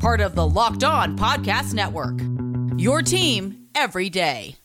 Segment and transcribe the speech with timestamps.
[0.00, 2.18] Part of the Locked On Podcast Network.
[2.80, 4.56] Your team every day.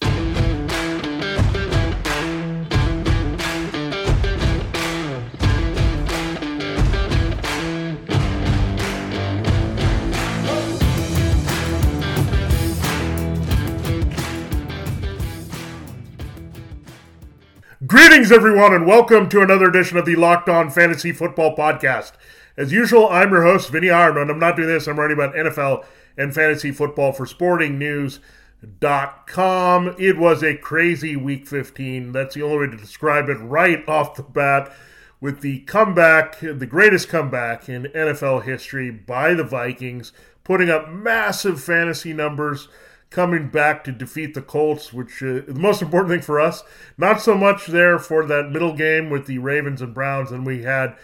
[17.86, 22.14] Greetings, everyone, and welcome to another edition of the Locked On Fantasy Football Podcast.
[22.58, 24.32] As usual, I'm your host, Vinnie Ireland.
[24.32, 25.84] I'm not doing this, I'm writing about NFL
[26.18, 29.96] and fantasy football for sportingnews.com.
[30.00, 32.14] It was a crazy week 15.
[32.14, 34.72] That's the only way to describe it right off the bat
[35.20, 40.14] with the comeback, the greatest comeback in NFL history by the Vikings,
[40.46, 42.70] putting up massive fantasy numbers
[43.10, 46.64] coming back to defeat the Colts, which uh, the most important thing for us.
[46.98, 50.64] Not so much there for that middle game with the Ravens and Browns, and we
[50.64, 50.96] had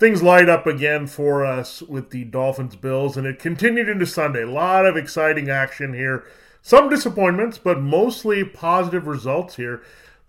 [0.00, 4.42] things light up again for us with the Dolphins Bills, and it continued into Sunday.
[4.42, 6.24] A lot of exciting action here.
[6.62, 9.82] Some disappointments, but mostly positive results here.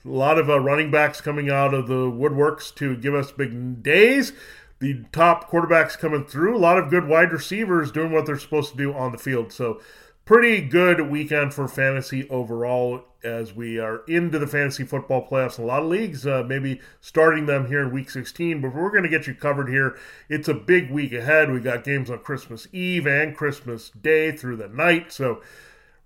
[0.03, 3.81] A lot of uh, running backs coming out of the woodworks to give us big
[3.81, 4.33] days.
[4.80, 6.58] The top quarterbacks coming through.
[6.58, 9.53] A lot of good wide receivers doing what they're supposed to do on the field.
[9.53, 9.80] So
[10.25, 15.59] pretty good weekend for fantasy overall as we are into the fantasy football playoffs.
[15.59, 19.03] A lot of leagues, uh, maybe starting them here in week 16, but we're going
[19.03, 19.95] to get you covered here.
[20.30, 21.52] It's a big week ahead.
[21.52, 25.11] We got games on Christmas Eve and Christmas Day through the night.
[25.11, 25.41] So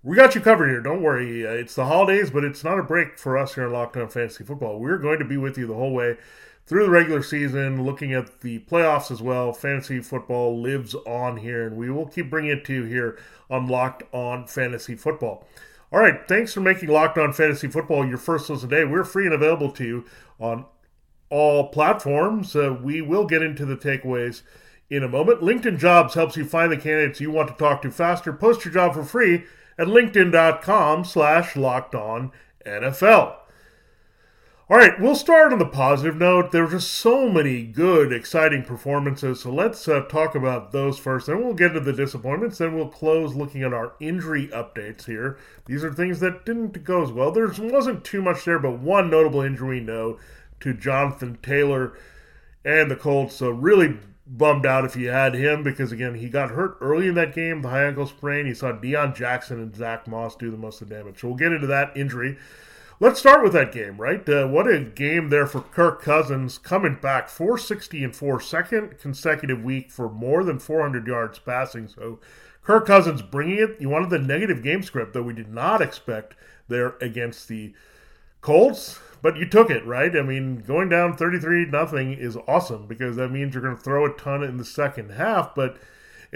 [0.02, 0.80] we got you covered here.
[0.80, 1.42] Don't worry.
[1.42, 4.44] It's the holidays, but it's not a break for us here in Locked On Fantasy
[4.44, 4.78] Football.
[4.78, 6.16] We're going to be with you the whole way
[6.66, 9.52] through the regular season, looking at the playoffs as well.
[9.52, 13.18] Fantasy football lives on here, and we will keep bringing it to you here
[13.48, 15.46] on Locked On Fantasy Football.
[15.92, 18.84] All right, thanks for making Locked On Fantasy Football your first listen today.
[18.84, 20.04] We're free and available to you
[20.40, 20.66] on
[21.30, 22.56] all platforms.
[22.56, 24.42] Uh, we will get into the takeaways
[24.90, 25.40] in a moment.
[25.40, 28.32] LinkedIn Jobs helps you find the candidates you want to talk to faster.
[28.32, 29.44] Post your job for free
[29.78, 32.32] at linkedin.com slash locked on
[32.64, 33.36] NFL.
[34.68, 36.50] All right, we'll start on the positive note.
[36.50, 39.40] There were just so many good, exciting performances.
[39.40, 41.28] So let's uh, talk about those first.
[41.28, 42.58] Then we'll get into the disappointments.
[42.58, 45.38] Then we'll close looking at our injury updates here.
[45.66, 47.30] These are things that didn't go as well.
[47.30, 50.18] There wasn't too much there, but one notable injury know
[50.58, 51.96] to Jonathan Taylor
[52.64, 53.36] and the Colts.
[53.36, 57.14] So really bummed out if you had him because, again, he got hurt early in
[57.14, 58.46] that game, the high ankle sprain.
[58.46, 61.20] He saw Deon Jackson and Zach Moss do the most of the damage.
[61.20, 62.36] So we'll get into that injury.
[62.98, 64.26] Let's start with that game, right?
[64.26, 69.62] Uh, what a game there for Kirk Cousins coming back 460 and 4, second consecutive
[69.62, 71.88] week for more than 400 yards passing.
[71.88, 72.20] So
[72.62, 73.76] Kirk Cousins bringing it.
[73.78, 76.36] You wanted the negative game script that we did not expect
[76.68, 77.74] there against the
[78.40, 80.16] Colts, but you took it, right?
[80.16, 84.06] I mean, going down 33 nothing is awesome because that means you're going to throw
[84.06, 85.76] a ton in the second half, but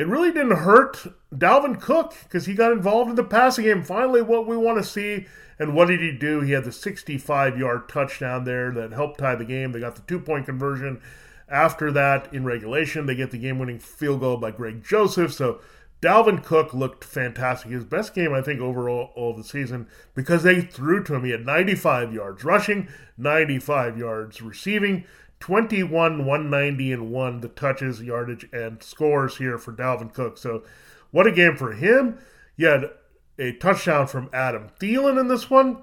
[0.01, 3.83] it really didn't hurt Dalvin Cook because he got involved in the passing game.
[3.83, 5.27] Finally, what we want to see
[5.59, 6.41] and what did he do?
[6.41, 9.73] He had the 65 yard touchdown there that helped tie the game.
[9.73, 11.03] They got the two point conversion.
[11.51, 15.35] After that, in regulation, they get the game winning field goal by Greg Joseph.
[15.35, 15.61] So
[16.01, 17.71] Dalvin Cook looked fantastic.
[17.71, 21.25] His best game, I think, overall of the season because they threw to him.
[21.25, 22.89] He had 95 yards rushing,
[23.19, 25.05] 95 yards receiving,
[25.41, 25.91] 21,
[26.25, 30.39] 190, and 1 the touches, yardage, and scores here for Dalvin Cook.
[30.39, 30.63] So
[31.11, 32.19] what a game for him.
[32.57, 32.91] He had
[33.39, 35.79] a touchdown from Adam Thielen in this one.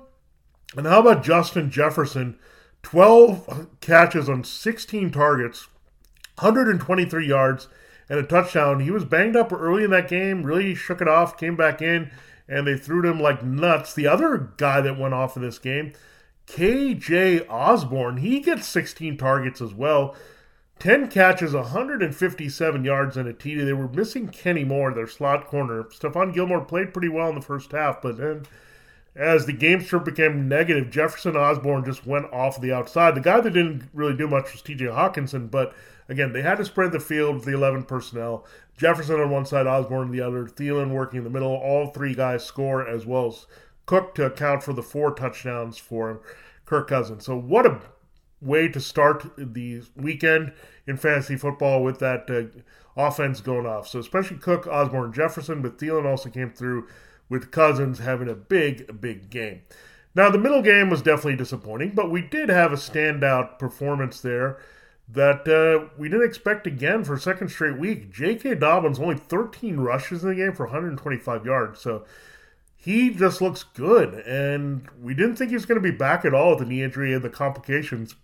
[0.76, 2.38] And how about Justin Jefferson?
[2.84, 5.68] 12 catches on 16 targets,
[6.40, 7.68] 123 yards,
[8.10, 8.80] and a touchdown.
[8.82, 12.12] He was banged up early in that game, really shook it off, came back in,
[12.48, 13.94] and they threw him like nuts.
[13.94, 15.94] The other guy that went off in this game,
[16.48, 20.16] KJ Osborn, he gets 16 targets as well.
[20.80, 23.66] 10 catches, 157 yards, and a TD.
[23.66, 25.84] They were missing Kenny Moore, their slot corner.
[25.86, 28.44] Stephon Gilmore played pretty well in the first half, but then
[29.16, 33.16] as the game script became negative, Jefferson Osborn just went off the outside.
[33.16, 35.74] The guy that didn't really do much was TJ Hockenson, but
[36.08, 38.46] again, they had to spread the field with the 11 personnel.
[38.78, 41.52] Jefferson on one side, Osborn on the other, Thielen working in the middle.
[41.52, 43.48] All three guys score as well as
[43.88, 46.22] Cook to account for the four touchdowns for
[46.66, 47.26] Kirk Cousins.
[47.26, 47.80] So what a
[48.40, 50.54] way to start the weekend
[50.86, 52.62] in fantasy football with that uh,
[52.96, 53.88] offense going off.
[53.88, 56.88] So especially Cook, Osborn, Jefferson, but Thielen also came through
[57.30, 59.62] with Cousins having a big, big game.
[60.14, 64.58] Now the middle game was definitely disappointing, but we did have a standout performance there
[65.10, 68.12] that uh, we didn't expect again for a second straight week.
[68.12, 68.56] J.K.
[68.56, 72.04] Dobbins only 13 rushes in the game for 125 yards, so
[72.78, 74.14] he just looks good.
[74.14, 76.84] And we didn't think he was going to be back at all with the knee
[76.84, 78.16] injury and the complications.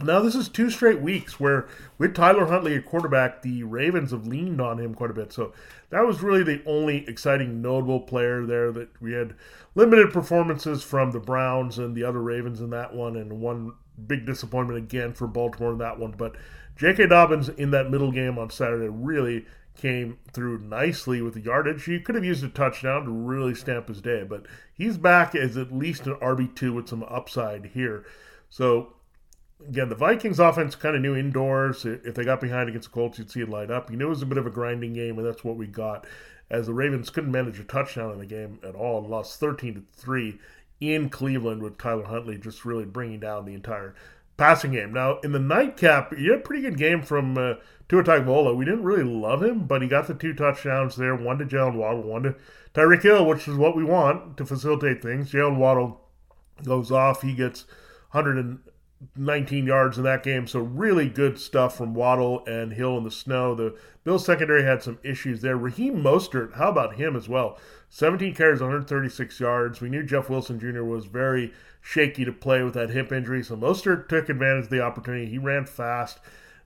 [0.00, 1.66] Now this is two straight weeks where
[1.98, 5.32] with Tyler Huntley at quarterback, the Ravens have leaned on him quite a bit.
[5.32, 5.52] So
[5.90, 9.34] that was really the only exciting notable player there that we had
[9.74, 13.72] limited performances from the Browns and the other Ravens in that one, and one
[14.06, 16.12] big disappointment again for Baltimore in that one.
[16.16, 16.36] But
[16.76, 17.08] J.K.
[17.08, 19.46] Dobbins in that middle game on Saturday really
[19.78, 21.84] came through nicely with the yardage.
[21.84, 24.44] He could have used a touchdown to really stamp his day, but
[24.74, 28.04] he's back as at least an RB2 with some upside here.
[28.50, 28.92] So,
[29.66, 31.84] again, the Vikings offense kind of knew indoors.
[31.86, 33.90] If they got behind against the Colts, you'd see it light up.
[33.90, 36.06] You knew it was a bit of a grinding game, and that's what we got
[36.50, 39.74] as the Ravens couldn't manage a touchdown in the game at all and lost 13
[39.74, 40.38] to 3
[40.80, 43.94] in Cleveland with Tyler Huntley just really bringing down the entire
[44.38, 44.92] passing game.
[44.92, 47.54] Now, in the nightcap, he had a pretty good game from uh,
[47.88, 48.56] Tua Tagovailoa.
[48.56, 51.74] We didn't really love him, but he got the two touchdowns there, one to Jaylen
[51.74, 52.34] Waddle, one to
[52.72, 55.32] Tyreek Hill, which is what we want to facilitate things.
[55.32, 56.00] Jaylen Waddle
[56.64, 57.22] goes off.
[57.22, 57.66] He gets
[59.00, 63.10] 119 yards in that game, so really good stuff from Waddle and Hill in the
[63.10, 63.54] snow.
[63.54, 65.56] The Bills secondary had some issues there.
[65.56, 67.58] Raheem Mostert, how about him as well?
[67.90, 69.80] 17 carries, 136 yards.
[69.80, 70.82] We knew Jeff Wilson Jr.
[70.82, 74.82] was very shaky to play with that hip injury, so Mostert took advantage of the
[74.82, 75.26] opportunity.
[75.26, 76.18] He ran fast,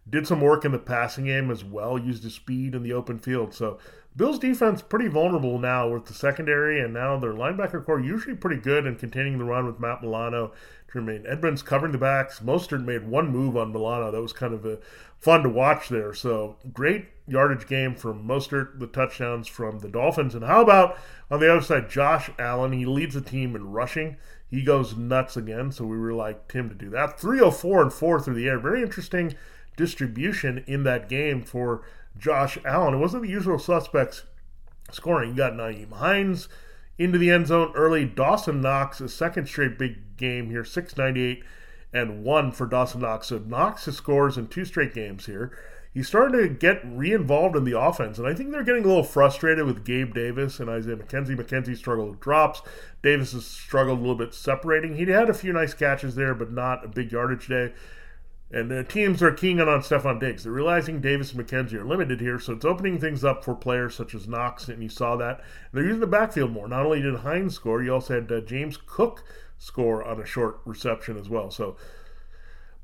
[0.08, 3.18] did some work in the passing game as well, used his speed in the open
[3.18, 3.52] field.
[3.52, 3.78] So
[4.14, 8.60] Bills defense pretty vulnerable now with the secondary, and now their linebacker core usually pretty
[8.60, 10.52] good in containing the run with Matt Milano.
[10.92, 12.40] Tremaine Edmunds covering the backs.
[12.40, 14.10] Mostert made one move on Milano.
[14.10, 14.78] That was kind of a,
[15.18, 16.12] fun to watch there.
[16.12, 20.34] So great yardage game from Mostert, the touchdowns from the Dolphins.
[20.34, 20.98] And how about
[21.30, 22.72] on the other side, Josh Allen?
[22.72, 24.18] He leads the team in rushing.
[24.50, 27.18] He goes nuts again, so we really liked him to do that.
[27.18, 28.58] 304 and 4 through the air.
[28.58, 29.34] Very interesting
[29.78, 31.80] distribution in that game for
[32.18, 32.92] Josh Allen.
[32.92, 34.24] It wasn't the usual suspects
[34.90, 35.30] scoring.
[35.30, 36.50] You got Nyheim Hines
[36.98, 38.04] into the end zone early.
[38.04, 41.44] Dawson Knox, a second straight big game here, 698
[41.92, 43.28] and one for Dawson Knox.
[43.28, 45.56] So Knox scores in two straight games here.
[45.92, 49.02] He's starting to get re-involved in the offense, and I think they're getting a little
[49.02, 51.36] frustrated with Gabe Davis and Isaiah McKenzie.
[51.36, 52.62] McKenzie struggled with drops.
[53.02, 54.96] Davis has struggled a little bit separating.
[54.96, 57.74] He had a few nice catches there, but not a big yardage day.
[58.52, 60.44] And the teams are keying in on Stefon Diggs.
[60.44, 63.94] They're realizing Davis and McKenzie are limited here, so it's opening things up for players
[63.94, 65.40] such as Knox, and you saw that.
[65.72, 66.68] They're using the backfield more.
[66.68, 69.24] Not only did Hines score, you also had uh, James Cook
[69.56, 71.50] score on a short reception as well.
[71.50, 71.76] So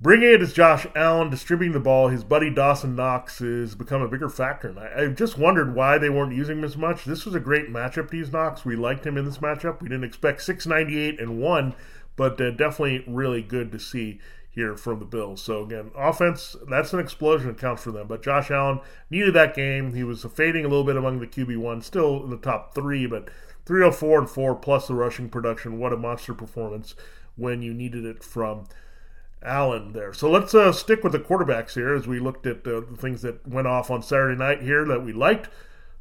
[0.01, 2.09] bringing it is Josh Allen distributing the ball.
[2.09, 4.69] His buddy Dawson Knox has become a bigger factor.
[4.69, 7.05] And I, have just wondered why they weren't using him as much.
[7.05, 8.65] This was a great matchup to use Knox.
[8.65, 9.83] We liked him in this matchup.
[9.83, 11.75] We didn't expect 698 and 1,
[12.17, 14.21] but uh, definitely really good to see
[14.59, 15.41] here from the Bills.
[15.41, 18.09] So again, offense, that's an explosion counts for them.
[18.09, 19.95] But Josh Allen needed that game.
[19.95, 23.31] He was fading a little bit among the QB1, still in the top three, but
[23.67, 25.79] 304 and 4 plus the rushing production.
[25.79, 26.97] What a monster performance
[27.37, 28.65] when you needed it from
[29.45, 30.13] Allen there.
[30.13, 33.23] So let's uh, stick with the quarterbacks here as we looked at uh, the things
[33.23, 35.49] that went off on Saturday night here that we liked.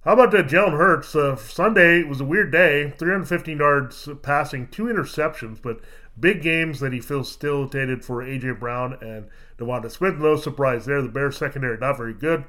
[0.04, 1.16] How about uh, Jalen Hurts?
[1.16, 2.96] Uh, Sunday was a weird day.
[2.98, 5.80] 315 yards passing, two interceptions, but
[6.20, 8.52] big games that he facilitated for A.J.
[8.52, 10.16] Brown and DeVonta Smith.
[10.16, 11.02] No surprise there.
[11.02, 12.46] The Bears secondary not very good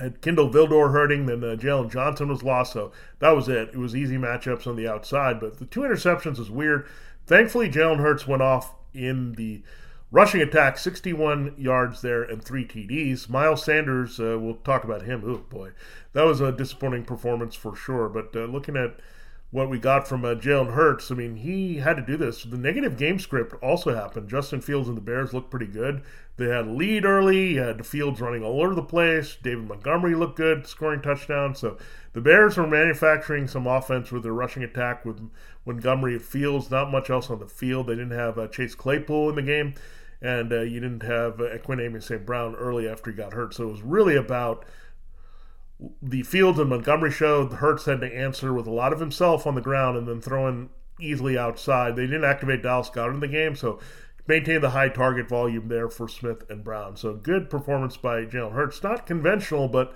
[0.00, 3.70] had Kindle Vildor hurting, then uh, Jaylon Johnson was lost, so that was it.
[3.72, 6.86] It was easy matchups on the outside, but the two interceptions was weird.
[7.26, 9.62] Thankfully, Jalen Hurts went off in the
[10.10, 13.28] rushing attack, 61 yards there and three TDs.
[13.28, 15.22] Miles Sanders, uh, we'll talk about him.
[15.26, 15.70] Oh boy,
[16.14, 18.08] that was a disappointing performance for sure.
[18.08, 18.98] But uh, looking at
[19.52, 21.10] what we got from uh, Jalen Hurts.
[21.10, 22.42] I mean, he had to do this.
[22.42, 24.30] The negative game script also happened.
[24.30, 26.02] Justin Fields and the Bears looked pretty good.
[26.38, 27.56] They had a lead early.
[27.56, 29.36] Had Fields running all over the place.
[29.40, 31.58] David Montgomery looked good, scoring touchdowns.
[31.58, 31.76] So
[32.14, 35.20] the Bears were manufacturing some offense with their rushing attack with
[35.66, 36.70] Montgomery and Fields.
[36.70, 37.88] Not much else on the field.
[37.88, 39.74] They didn't have uh, Chase Claypool in the game,
[40.22, 42.24] and uh, you didn't have uh, Equanimeous St.
[42.24, 43.52] Brown early after he got hurt.
[43.52, 44.64] So it was really about–
[46.00, 49.54] the Fields and Montgomery show, Hurts had to answer with a lot of himself on
[49.54, 50.70] the ground and then throwing
[51.00, 51.96] easily outside.
[51.96, 53.80] They didn't activate Dallas Goedert in the game, so
[54.26, 56.96] maintain the high target volume there for Smith and Brown.
[56.96, 58.82] So good performance by Jalen Hurts.
[58.82, 59.94] Not conventional, but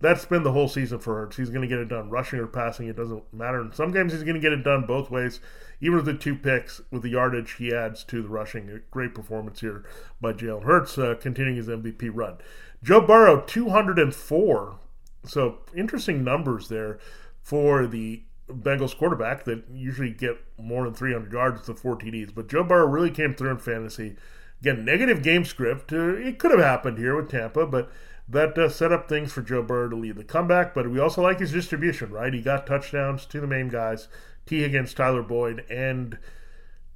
[0.00, 1.36] that's been the whole season for Hurts.
[1.36, 2.88] He's going to get it done, rushing or passing.
[2.88, 3.60] It doesn't matter.
[3.60, 5.40] In some games, he's going to get it done both ways.
[5.80, 9.14] Even with the two picks, with the yardage he adds to the rushing, a great
[9.14, 9.84] performance here
[10.20, 12.38] by Jalen Hurts, uh, continuing his MVP run.
[12.82, 14.78] Joe Burrow, 204.
[15.24, 16.98] So interesting numbers there
[17.42, 22.34] for the Bengals quarterback that usually get more than 300 yards with the four TDs.
[22.34, 24.16] But Joe Burrow really came through in fantasy.
[24.60, 25.92] Again, negative game script.
[25.92, 27.90] Uh, it could have happened here with Tampa, but
[28.28, 30.74] that uh, set up things for Joe Burrow to lead the comeback.
[30.74, 32.32] But we also like his distribution, right?
[32.32, 34.08] He got touchdowns to the main guys
[34.46, 36.18] Tee Higgins, Tyler Boyd, and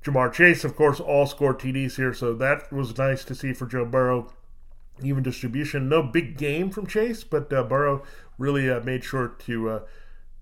[0.04, 2.12] Ja'Marr Chase, of course, all scored TDs here.
[2.12, 4.32] So that was nice to see for Joe Burrow.
[5.02, 5.88] Even distribution.
[5.88, 8.02] No big game from Chase, but uh, Burrow
[8.38, 9.80] really uh, made sure to uh,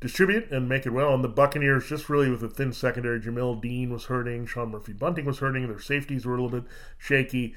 [0.00, 1.14] distribute and make it well.
[1.14, 4.92] And the Buccaneers, just really with a thin secondary, Jamel Dean was hurting, Sean Murphy
[4.92, 7.54] Bunting was hurting, their safeties were a little bit shaky.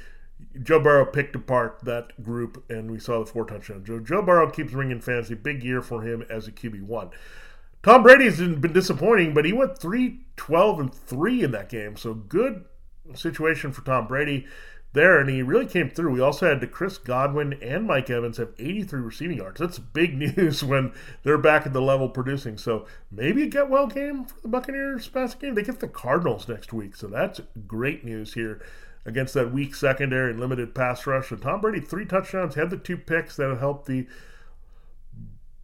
[0.62, 3.88] Joe Burrow picked apart that group, and we saw the four touchdowns.
[3.88, 5.34] Joe, Joe Burrow keeps ringing fantasy.
[5.34, 7.12] Big year for him as a QB1.
[7.84, 11.96] Tom Brady's been disappointing, but he went 3 12 and 3 in that game.
[11.96, 12.66] So good
[13.16, 14.46] situation for Tom Brady
[14.94, 16.12] there, and he really came through.
[16.12, 19.60] We also had Chris Godwin and Mike Evans have 83 receiving yards.
[19.60, 22.58] That's big news when they're back at the level producing.
[22.58, 25.56] So maybe a get well game for the Buccaneers passing game.
[25.56, 28.62] They get the Cardinals next week, so that's great news here
[29.06, 31.32] against that weak secondary and limited pass rush.
[31.32, 34.08] And Tom Brady, three touchdowns, had the two picks that helped the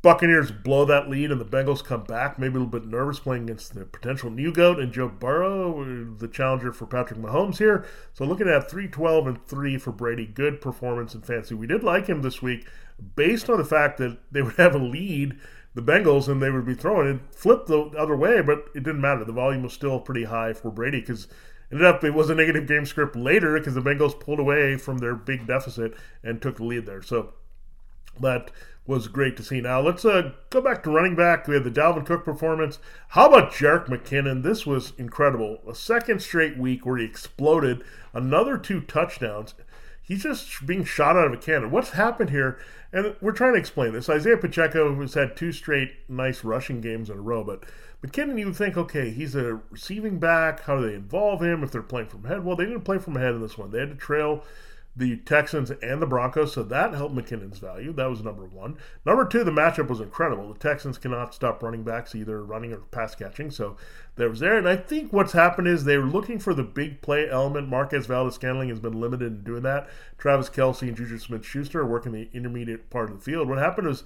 [0.04, 3.44] Buccaneers blow that lead and the Bengals come back, maybe a little bit nervous playing
[3.44, 7.86] against the potential new goat and Joe Burrow, the challenger for Patrick Mahomes here.
[8.12, 11.56] So looking at 312 and 3 for Brady, good performance in fantasy.
[11.56, 12.68] We did like him this week
[13.16, 15.38] based on the fact that they would have a lead,
[15.74, 17.22] the Bengals, and they would be throwing it.
[17.34, 19.24] Flipped the other way, but it didn't matter.
[19.24, 21.30] The volume was still pretty high for Brady because
[21.72, 24.98] ended up it was a negative game script later because the Bengals pulled away from
[24.98, 27.02] their big deficit and took the lead there.
[27.02, 27.36] So
[28.20, 28.52] that
[28.86, 29.62] was great to see.
[29.62, 31.48] Now let's uh, go back to running back.
[31.48, 32.80] We had the Dalvin Cook performance.
[33.10, 34.44] How about Jerick McKinnon?
[34.44, 35.60] This was incredible.
[35.68, 37.84] A second straight week where he exploded.
[38.14, 39.54] Another two touchdowns.
[40.02, 41.72] He's just being shot out of a cannon.
[41.72, 42.60] What's happened here?
[42.92, 44.10] And we're trying to explain this.
[44.10, 47.64] Isaiah Pacheco has had two straight nice rushing games in a row, but
[48.06, 50.60] McKinnon, you would think, okay, he's a receiving back.
[50.64, 52.44] How do they involve him if they're playing from ahead?
[52.44, 53.72] Well, they didn't play from ahead in this one.
[53.72, 54.44] They had to trail
[54.96, 57.92] the Texans and the Broncos, so that helped McKinnon's value.
[57.94, 58.78] That was number one.
[59.06, 60.54] Number two, the matchup was incredible.
[60.54, 63.76] The Texans cannot stop running backs, either running or pass catching, so
[64.18, 64.56] there was there.
[64.56, 67.70] And I think what's happened is they were looking for the big play element.
[67.70, 69.90] Marquez Valdes-Scantling has been limited in doing that.
[70.20, 73.50] Travis Kelce and Juju Smith Schuster are working the intermediate part of the field.
[73.50, 74.04] What happened was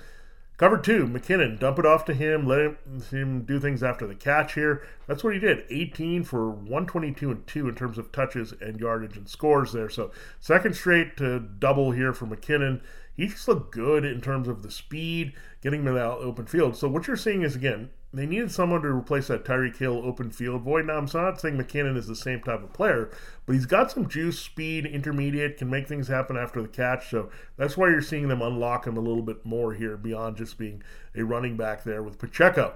[0.57, 2.77] Cover two, McKinnon, dump it off to him, let him,
[3.11, 4.81] him, do things after the catch here.
[5.05, 5.65] That's what he did.
[5.69, 9.87] 18 for 122 and 2 in terms of touches and yardage and scores there.
[9.87, 12.81] So, second straight to double here for McKinnon.
[13.15, 16.75] He just looked good in terms of the speed, getting him that open field.
[16.75, 20.31] So, what you're seeing is, again, they needed someone to replace that Tyreek Hill open
[20.31, 20.85] field void.
[20.85, 23.09] Now, I'm not saying McKinnon is the same type of player,
[23.45, 27.09] but he's got some juice, speed, intermediate, can make things happen after the catch.
[27.09, 30.57] So that's why you're seeing them unlock him a little bit more here beyond just
[30.57, 30.81] being
[31.15, 32.75] a running back there with Pacheco.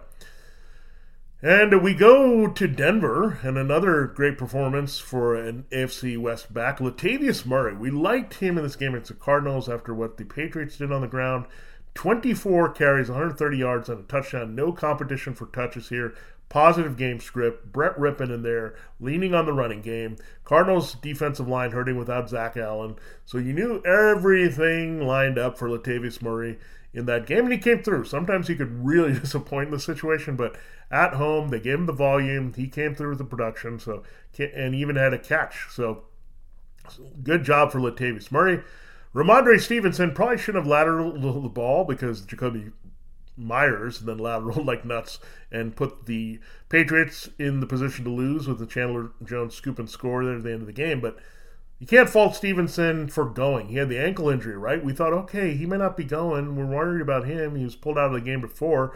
[1.44, 7.48] And we go to Denver, and another great performance for an AFC West back, Latavius
[7.48, 7.74] Murray.
[7.74, 11.02] We liked him in this game against the Cardinals after what the Patriots did on
[11.02, 11.48] the ground.
[11.94, 14.56] 24 carries, 130 yards, and a touchdown.
[14.56, 16.14] No competition for touches here.
[16.50, 17.72] Positive game script.
[17.72, 20.18] Brett Rypien in there, leaning on the running game.
[20.44, 22.96] Cardinals defensive line hurting without Zach Allen.
[23.26, 26.58] So you knew everything lined up for Latavius Murray
[26.94, 28.06] in that game, and he came through.
[28.06, 30.56] Sometimes he could really disappoint in the situation, but
[30.90, 32.54] at home they gave him the volume.
[32.54, 34.04] He came through with the production, so
[34.38, 35.68] and even had a catch.
[35.70, 36.04] So
[37.24, 38.62] good job for Latavius Murray.
[39.14, 42.72] Rhamondre Stevenson probably shouldn't have lateraled the ball because Jakobi
[43.38, 45.20] Meyers then lateraled like nuts
[45.52, 46.40] and put the
[46.70, 50.44] Patriots in the position to lose with the Chandler Jones scoop and score there at
[50.44, 51.02] the end of the game.
[51.02, 51.18] But
[51.80, 53.70] you can't fault Stevenson for going.
[53.70, 54.84] He had the ankle injury, right?
[54.84, 56.56] We thought, okay, he may not be going.
[56.56, 57.56] We're worried about him.
[57.56, 58.96] He was pulled out of the game before.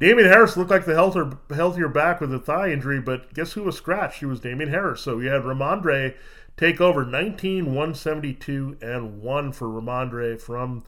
[0.00, 3.62] Damien Harris looked like the healthier, healthier back with a thigh injury, but guess who
[3.62, 4.18] was scratched?
[4.18, 5.00] He was Damien Harris.
[5.00, 6.14] So you had Rhamondre
[6.56, 10.84] take over 19, 172, and 1 for Rhamondre from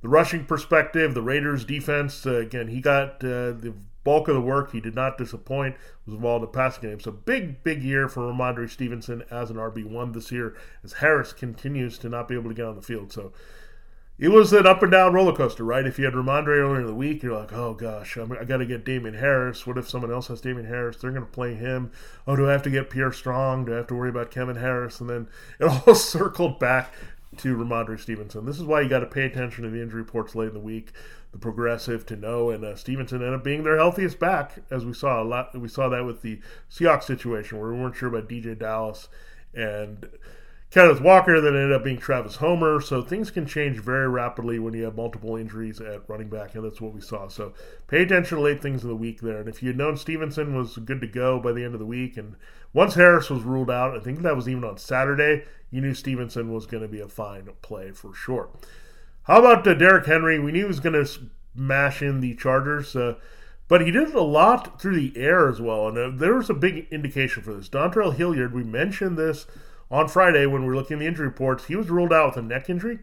[0.00, 1.14] the rushing perspective.
[1.14, 3.74] The Raiders defense, uh, again, he got uh, the
[4.04, 4.72] bulk of the work.
[4.72, 5.76] He did not disappoint,
[6.06, 7.00] was involved in the passing game.
[7.00, 11.98] So big, big year for Rhamondre Stevenson as an RB1 this year as Harris continues
[11.98, 13.12] to not be able to get on the field.
[13.12, 13.32] So
[14.18, 15.86] it was an up and down roller coaster, right?
[15.86, 18.56] If you had Rhamondre earlier in the week, you're like, oh gosh, I'm, i got
[18.56, 19.64] to get Damien Harris.
[19.64, 20.96] What if someone else has Damien Harris?
[20.96, 21.92] They're going to play him.
[22.26, 23.66] Oh, do I have to get Pierre Strong?
[23.66, 25.00] Do I have to worry about Kevin Harris?
[25.00, 25.28] And then
[25.60, 26.92] it all circled back
[27.36, 28.44] to Rhamondre Stevenson.
[28.44, 30.60] This is why you got to pay attention to the injury reports late in the
[30.60, 30.90] week.
[31.30, 34.94] The progressive to know, and uh, Stevenson ended up being their healthiest back, as we
[34.94, 35.56] saw a lot.
[35.56, 39.08] We saw that with the Seahawks situation where we weren't sure about DJ Dallas
[39.54, 40.08] and
[40.70, 42.80] Kenneth Walker then ended up being Travis Homer.
[42.80, 46.64] So things can change very rapidly when you have multiple injuries at running back, and
[46.64, 47.28] that's what we saw.
[47.28, 47.54] So
[47.86, 49.38] pay attention to late things in the week there.
[49.38, 51.86] And if you had known Stevenson was good to go by the end of the
[51.86, 52.36] week, and
[52.72, 56.52] once Harris was ruled out, I think that was even on Saturday, you knew Stevenson
[56.52, 58.50] was going to be a fine play for sure.
[59.22, 60.38] How about uh, Derrick Henry?
[60.38, 61.10] We knew he was going to
[61.56, 62.94] smash in the Chargers.
[62.94, 63.14] Uh,
[63.68, 66.54] but he did a lot through the air as well, and uh, there was a
[66.54, 67.68] big indication for this.
[67.68, 69.46] Dontrell Hilliard, we mentioned this
[69.90, 72.44] on Friday when we were looking at the injury reports, he was ruled out with
[72.44, 72.98] a neck injury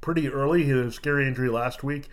[0.00, 0.64] pretty early.
[0.64, 2.08] He had a scary injury last week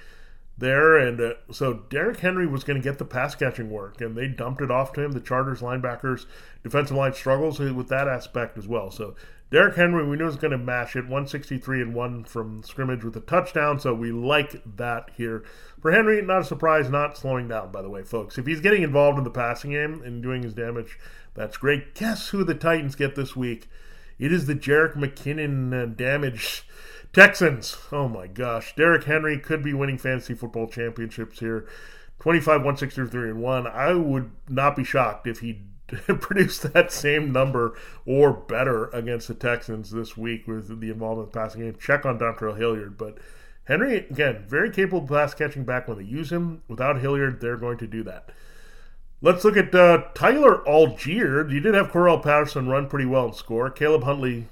[0.58, 4.16] there, and uh, so Derrick Henry was going to get the pass catching work, and
[4.16, 5.12] they dumped it off to him.
[5.12, 6.26] The Chargers linebackers
[6.64, 8.92] defensive line struggles with that aspect as well.
[8.92, 9.16] So
[9.52, 13.18] Derrick Henry, we knew was going to mash it, 163 and one from scrimmage with
[13.18, 13.80] a touchdown.
[13.80, 15.44] So we like that here
[15.82, 16.22] for Henry.
[16.22, 17.72] Not a surprise, not slowing down.
[17.72, 20.54] By the way, folks, if he's getting involved in the passing game and doing his
[20.54, 20.98] damage
[21.34, 21.96] that's great.
[21.96, 23.70] Guess who the Titans get this week?
[24.20, 26.64] It is the Jerick McKinnon uh, damage
[27.14, 27.78] Texans.
[27.92, 28.76] Oh my gosh.
[28.76, 31.68] Derrick Henry could be winning fantasy football championships here.
[32.20, 33.68] 25, 163, and 1.
[33.68, 39.34] I would not be shocked if he produced that same number or better against the
[39.34, 41.76] Texans this week with the involvement of the passing game.
[41.80, 42.98] Check on Dontrell Hilliard.
[42.98, 43.18] But
[43.66, 46.62] Henry, again, very capable pass catching back when they use him.
[46.68, 48.30] Without Hilliard, they're going to do that.
[49.24, 51.52] Let's look at uh, Tyler Allgeier.
[51.52, 53.70] You did have Cordarrelle Patterson run pretty well and score.
[53.70, 54.48] Caleb Huntley,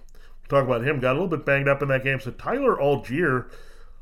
[0.48, 2.20] talk about him, got a little bit banged up in that game.
[2.20, 3.50] So Tyler Allgeier,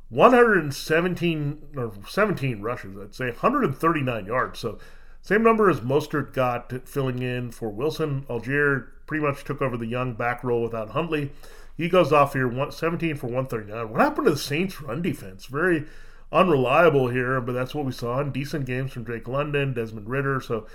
[0.09, 4.59] 117 or 17 rushes, I'd say 139 yards.
[4.59, 4.77] So
[5.21, 8.25] same number as Mostert got filling in for Wilson.
[8.29, 11.31] Allgeier pretty much took over the young back role without Huntley.
[11.77, 13.89] He goes off here 17 for 139.
[13.89, 15.45] What happened to the Saints' run defense?
[15.45, 15.85] Very
[16.31, 20.41] unreliable here, but that's what we saw in decent games from Drake London, Desmond Ridder.
[20.41, 20.67] So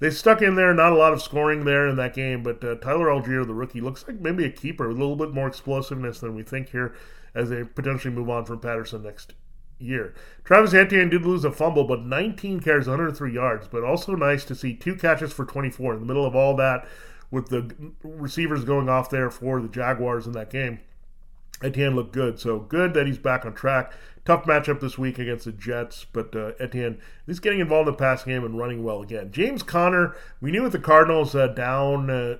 [0.00, 0.72] they stuck in there.
[0.74, 3.80] Not a lot of scoring there in that game, but uh, Tyler Allgeier, the rookie,
[3.80, 6.94] looks like maybe a keeper, a little bit more explosiveness than we think here
[7.34, 9.34] as they potentially move on from Patterson next
[9.78, 10.14] year.
[10.44, 13.68] Travis Etienne did lose a fumble, but 19 carries, 103 yards.
[13.68, 16.86] But also nice to see two catches for 24 in the middle of all that
[17.30, 20.80] with the receivers going off there for the Jaguars in that game.
[21.62, 23.92] Etienne looked good, so good that he's back on track.
[24.28, 27.98] Tough matchup this week against the Jets, but uh, Etienne is getting involved in the
[27.98, 29.32] pass game and running well again.
[29.32, 32.36] James Conner, we knew with the Cardinals uh, down uh,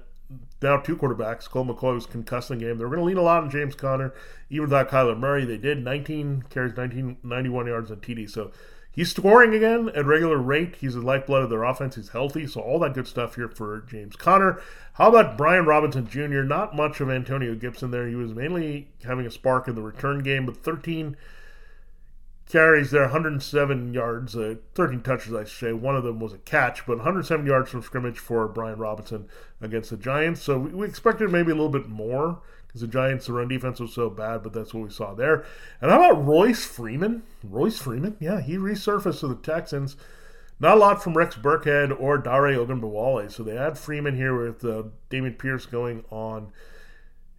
[0.60, 2.76] down two quarterbacks, Colt McCoy was concussed in the game.
[2.76, 4.12] They were going to lean a lot on James Conner,
[4.50, 5.46] even without Kyler Murray.
[5.46, 8.28] They did 19 carries, 19, 91 yards on TD.
[8.28, 8.50] So
[8.92, 10.76] he's scoring again at regular rate.
[10.78, 11.94] He's the lifeblood of their offense.
[11.94, 14.60] He's healthy, so all that good stuff here for James Conner.
[14.92, 16.42] How about Brian Robinson Jr.?
[16.42, 18.06] Not much of Antonio Gibson there.
[18.06, 21.14] He was mainly having a spark in the return game, but 13-
[22.48, 25.72] carries there, 107 yards, uh, 13 touches, I say.
[25.72, 29.28] One of them was a catch, but 107 yards from scrimmage for Brian Robinson
[29.60, 30.42] against the Giants.
[30.42, 33.92] So we, we expected maybe a little bit more because the Giants' run defense was
[33.92, 35.44] so bad, but that's what we saw there.
[35.80, 37.22] And how about Royce Freeman?
[37.42, 39.96] Royce Freeman, yeah, he resurfaced to the Texans.
[40.60, 43.30] Not a lot from Rex Burkhead or Dare Ogunbowale.
[43.30, 46.52] So they had Freeman here with uh, Pierce going on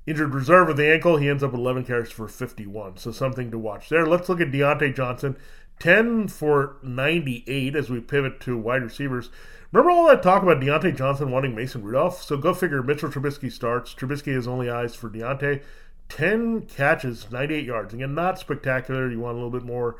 [0.05, 1.17] Injured reserve with the ankle.
[1.17, 2.97] He ends up with 11 carries for 51.
[2.97, 4.05] So something to watch there.
[4.05, 5.37] Let's look at Diontae Johnson.
[5.79, 9.29] 10 for 98 as we pivot to wide receivers.
[9.71, 12.21] Remember all that talk about Diontae Johnson wanting Mason Rudolph?
[12.23, 13.93] So go figure Mitchell Trubisky starts.
[13.93, 15.61] Trubisky has only eyes for Diontae.
[16.09, 17.93] 10 catches, 98 yards.
[17.93, 19.09] Again, not spectacular.
[19.09, 19.97] You want a little bit more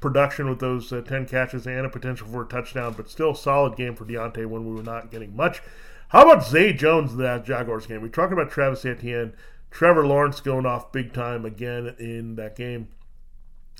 [0.00, 3.76] production with those uh, 10 catches and a potential for a touchdown, but still solid
[3.76, 5.62] game for Diontae when we were not getting much.
[6.08, 8.00] How about Zay Jones in that Jaguars game?
[8.00, 9.34] We talked about Travis Etienne,
[9.70, 12.88] Trevor Lawrence going off big time again in that game.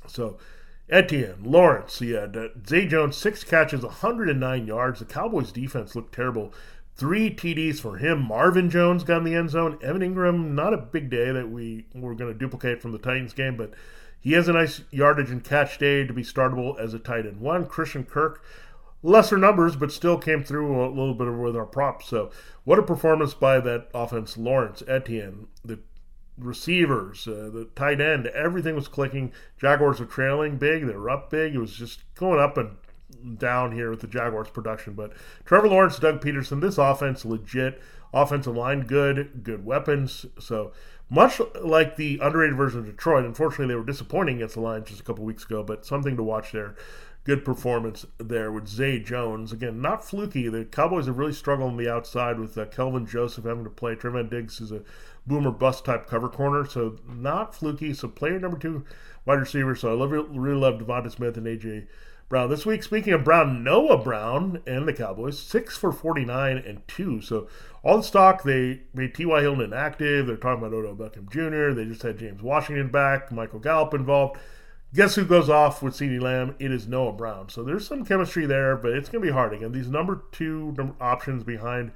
[0.06, 0.38] So
[0.90, 2.26] Etienne, Lawrence, yeah,
[2.66, 4.98] Zay Jones, six catches, 109 yards.
[4.98, 6.52] The Cowboys defense looked terrible.
[6.96, 8.20] Three TDs for him.
[8.20, 9.78] Marvin Jones got in the end zone.
[9.82, 13.32] Evan Engram, not a big day that we were going to duplicate from the Titans
[13.32, 13.72] game, but
[14.20, 17.40] he has a nice yardage and catch day to be startable as a tight end.
[17.40, 18.42] One, Christian Kirk,
[19.02, 22.08] lesser numbers, but still came through a little bit with our props.
[22.08, 22.30] So,
[22.64, 24.37] what a performance by that offense!
[24.37, 25.80] Lawrence, Etienne, the
[26.37, 29.32] receivers, uh, the tight end, everything was clicking.
[29.61, 31.54] Jaguars were trailing big; they were up big.
[31.54, 32.76] It was just going up and
[33.38, 34.94] down here with the Jaguars production.
[34.94, 35.12] But
[35.44, 37.80] Trevor Lawrence, Doug Pederson, this offense legit.
[38.14, 40.24] Offensive line good, good weapons.
[40.40, 40.72] So
[41.11, 43.24] much like the underrated version of Detroit.
[43.24, 46.22] Unfortunately, they were disappointing against the Lions just a couple weeks ago, but something to
[46.22, 46.74] watch there.
[47.28, 49.52] Good performance there with Zay Jones.
[49.52, 50.48] Again, not fluky.
[50.48, 53.94] The Cowboys have really struggled on the outside with uh, Kelvin Joseph having to play.
[53.94, 54.80] Trevon Diggs is a
[55.26, 57.92] boomer bust type cover corner, so not fluky.
[57.92, 58.82] So player number two
[59.26, 59.74] wide receiver.
[59.76, 61.86] So I love, really love DeVonta Smith and AJ
[62.30, 62.48] Brown.
[62.48, 67.20] This week, speaking of Brown, Noah Brown and the Cowboys, six for 49 and two.
[67.20, 67.46] So
[67.82, 69.42] all the stock, they made T.Y.
[69.42, 70.26] Hilton inactive.
[70.26, 71.74] They're talking about Odell Beckham Jr.
[71.74, 74.38] They just had James Washington back, Michael Gallup involved.
[74.94, 76.55] Guess who goes off with CeeDee Lamb?
[76.59, 77.51] It is Noah Brown.
[77.51, 79.53] So there's some chemistry there, but it's going to be hard.
[79.53, 81.92] Again, these number two options behind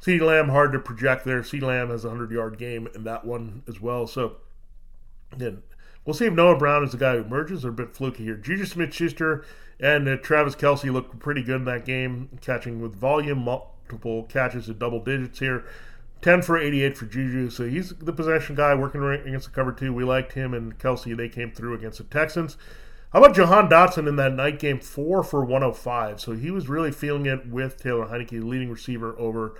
[0.00, 1.42] CeeDee Lamb, hard to project there.
[1.42, 4.06] CeeDee Lamb has a 100 yard game in that one as well.
[4.06, 4.36] So,
[5.32, 5.62] again,
[6.06, 8.36] we'll see if Noah Brown is the guy who emerges a bit fluky here.
[8.36, 9.44] Juju Smith Schuster
[9.78, 14.70] and uh, Travis Kelce looked pretty good in that game, catching with volume, multiple catches
[14.70, 15.64] at double digits here.
[16.22, 17.50] 10 for 88 for Juju.
[17.50, 19.92] So he's the possession guy working against the cover two.
[19.92, 21.16] We liked him and Kelce.
[21.16, 22.56] They came through against the Texans.
[23.12, 24.78] How about Jahan Dotson in that night game?
[24.78, 26.20] Four for 105.
[26.20, 29.54] So he was really feeling it with Taylor Heinicke, leading receiver over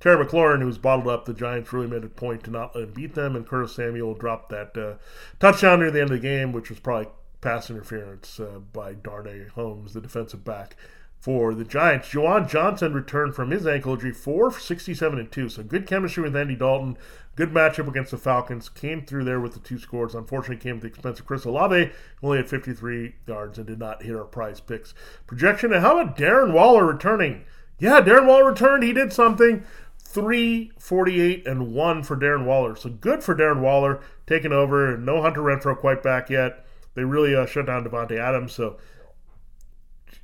[0.00, 1.24] Terry McLaurin, who was bottled up.
[1.24, 3.36] The Giants really made a point to not let him beat them.
[3.36, 4.94] And Curtis Samuel dropped that uh,
[5.38, 7.08] touchdown near the end of the game, which was probably
[7.40, 10.76] pass interference uh, by Darnay Holmes, the defensive back
[11.20, 12.08] for the Giants.
[12.08, 15.48] Juwan Johnson returned from his ankle injury, 4 for 67 and 2.
[15.48, 16.96] So good chemistry with Andy Dalton.
[17.34, 18.68] Good matchup against the Falcons.
[18.68, 20.14] Came through there with the two scores.
[20.14, 21.90] Unfortunately, came at the expense of Chris Olave.
[22.22, 24.94] Only had 53 yards and did not hit our prize picks
[25.26, 25.72] projection.
[25.72, 27.44] And how about Darren Waller returning?
[27.78, 28.82] Yeah, Darren Waller returned.
[28.82, 29.64] He did something.
[29.98, 32.74] 348 and 1 for Darren Waller.
[32.74, 34.96] So good for Darren Waller taking over.
[34.96, 36.64] No Hunter Renfrow quite back yet.
[36.94, 38.52] They really uh, shut down Davante Adams.
[38.52, 38.78] So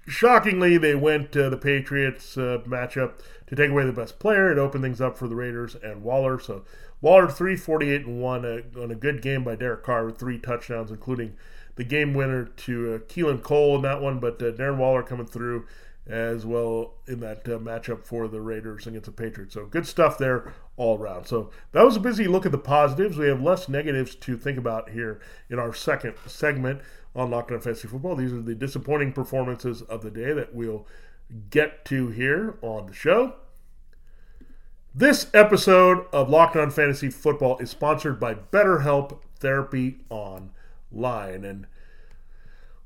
[0.07, 3.14] shockingly, they went to the Patriots uh, matchup
[3.47, 4.51] to take away the best player.
[4.51, 6.38] It opened things up for the Raiders and Waller.
[6.38, 6.64] So
[7.01, 10.90] Waller 348 and 1 uh, on a good game by Derek Carr with three touchdowns,
[10.90, 11.37] including
[11.77, 14.19] the game winner to uh, Keelan Cole in that one.
[14.21, 15.67] But uh, Darren Waller coming through
[16.07, 19.55] as well in that uh, matchup for the Raiders against the Patriots.
[19.55, 21.27] So good stuff there all around.
[21.27, 23.17] So that was a busy look at the positives.
[23.17, 26.83] We have less negatives to think about here in our second segment
[27.14, 28.17] on Locked On Fantasy Football.
[28.17, 30.87] These are the disappointing performances of the day that we'll
[31.49, 33.37] get to here on the show.
[34.95, 41.45] This episode of Locked On Fantasy Football is sponsored by BetterHelp Therapy Online.
[41.45, 41.67] And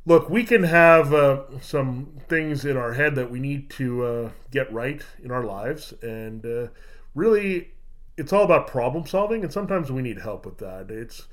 [0.09, 4.31] look, we can have uh, some things in our head that we need to uh,
[4.51, 5.93] get right in our lives.
[6.03, 6.69] And uh,
[7.15, 7.73] really,
[8.17, 9.45] it's all about problem solving.
[9.45, 10.91] And sometimes we need help with that.
[10.91, 11.29] It's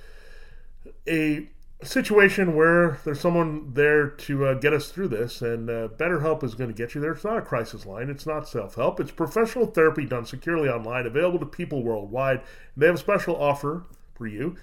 [1.08, 1.48] a
[1.84, 6.56] situation where there's someone there to uh, get us through this, and uh, BetterHelp is
[6.56, 7.12] going to get you there.
[7.14, 11.06] It's not a crisis line, it's not self help, it's professional therapy done securely online,
[11.06, 12.42] available to people worldwide.
[12.78, 13.84] They have a special offer
[14.16, 14.56] for you.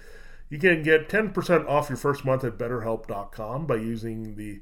[0.49, 4.61] You can get 10% off your first month at betterhelp.com by using the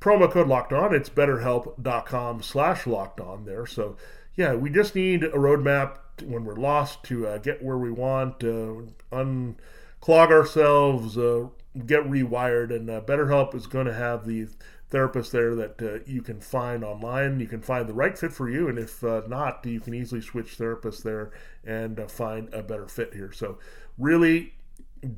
[0.00, 0.94] promo code locked on.
[0.94, 3.66] It's betterhelp.com slash locked on there.
[3.66, 3.96] So,
[4.34, 8.42] yeah, we just need a roadmap when we're lost to uh, get where we want,
[8.42, 8.74] uh,
[9.12, 9.56] un
[10.00, 11.48] clog ourselves, uh,
[11.84, 12.74] get rewired.
[12.74, 14.48] And uh, BetterHelp is going to have the
[14.88, 17.40] therapist there that uh, you can find online.
[17.40, 20.20] You can find the right fit for you, and if uh, not, you can easily
[20.20, 21.32] switch therapists there
[21.64, 23.32] and uh, find a better fit here.
[23.32, 23.58] So,
[23.98, 24.54] really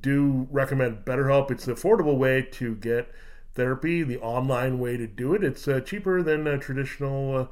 [0.00, 1.50] do recommend BetterHelp.
[1.50, 3.10] It's the affordable way to get
[3.54, 5.42] therapy, the online way to do it.
[5.42, 7.46] It's uh, cheaper than traditional uh,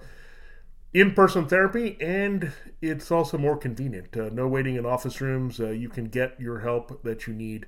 [0.92, 4.16] in person therapy, and it's also more convenient.
[4.16, 5.60] Uh, no waiting in office rooms.
[5.60, 7.66] Uh, you can get your help that you need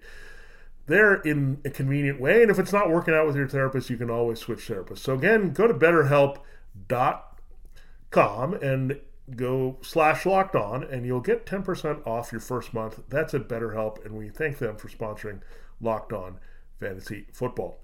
[0.87, 2.43] there in a convenient way.
[2.43, 5.01] And if it's not working out with your therapist, you can always switch therapists.
[5.01, 9.01] So, again, go to betterhelp.com and
[9.37, 13.01] go slash locked on, and you'll get 10% off your first month.
[13.09, 15.41] That's at BetterHelp, and we thank them for sponsoring
[15.81, 16.39] Locked On
[16.81, 17.81] Fantasy Football.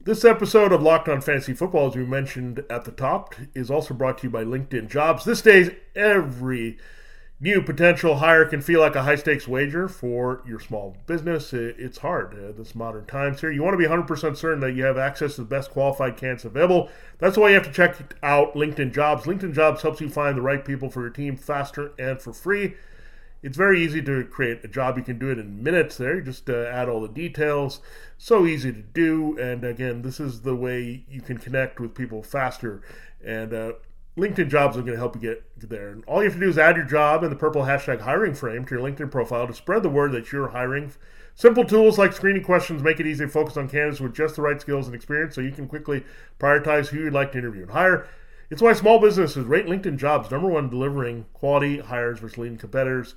[0.00, 3.94] This episode of Locked On Fantasy Football, as we mentioned at the top, is also
[3.94, 5.24] brought to you by LinkedIn Jobs.
[5.24, 6.78] This days, every
[7.44, 11.52] new potential hire can feel like a high stakes wager for your small business.
[11.52, 13.52] It's hard uh, this modern times here.
[13.52, 16.46] You want to be 100% certain that you have access to the best qualified candidates
[16.46, 16.88] available.
[17.18, 19.24] That's why you have to check out LinkedIn Jobs.
[19.24, 22.76] LinkedIn Jobs helps you find the right people for your team faster and for free.
[23.42, 24.96] It's very easy to create a job.
[24.96, 26.16] You can do it in minutes there.
[26.16, 27.80] You just uh, add all the details.
[28.16, 29.38] So easy to do.
[29.38, 32.80] And again, this is the way you can connect with people faster.
[33.22, 33.72] And uh,
[34.16, 35.88] LinkedIn jobs are going to help you get there.
[35.88, 38.34] And all you have to do is add your job and the purple hashtag hiring
[38.34, 40.92] frame to your LinkedIn profile to spread the word that you're hiring.
[41.34, 44.42] Simple tools like screening questions make it easy to focus on candidates with just the
[44.42, 46.04] right skills and experience so you can quickly
[46.38, 48.06] prioritize who you'd like to interview and hire.
[48.50, 53.16] It's why small businesses rate LinkedIn jobs number one delivering quality hires versus leading competitors.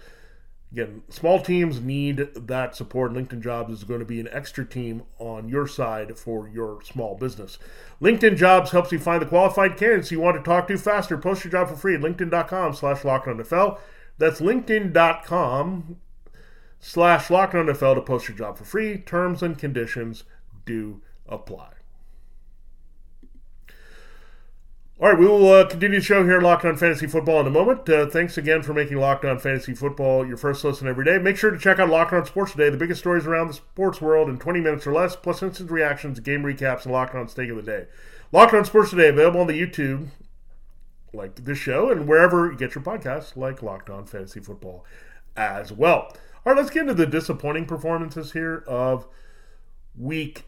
[0.71, 3.13] Again, small teams need that support.
[3.13, 7.15] LinkedIn Jobs is going to be an extra team on your side for your small
[7.15, 7.57] business.
[8.01, 11.17] LinkedIn Jobs helps you find the qualified candidates you want to talk to faster.
[11.17, 13.79] Post your job for free at linkedin.com slash NFL.
[14.17, 15.97] That's linkedin.com
[16.79, 18.97] slash NFL to post your job for free.
[18.97, 20.25] Terms and conditions
[20.65, 21.76] do apply.
[24.99, 27.51] All right, we will uh, continue the show here, Locked On Fantasy Football, in a
[27.51, 27.87] moment.
[27.87, 31.19] Uh, thanks again for making Locked On Fantasy Football your first listen every day.
[31.19, 34.01] Make sure to check out Locked On Sports Today, the biggest stories around the sports
[34.01, 37.51] world in 20 minutes or less, plus instant reactions, game recaps, and Locked On Stake
[37.51, 37.85] of the Day.
[38.31, 40.07] Locked On Sports Today, available on the YouTube,
[41.13, 44.83] like this show, and wherever you get your podcasts, like Locked On Fantasy Football
[45.35, 46.11] as well.
[46.43, 49.07] All right, let's get into the disappointing performances here of
[49.95, 50.45] week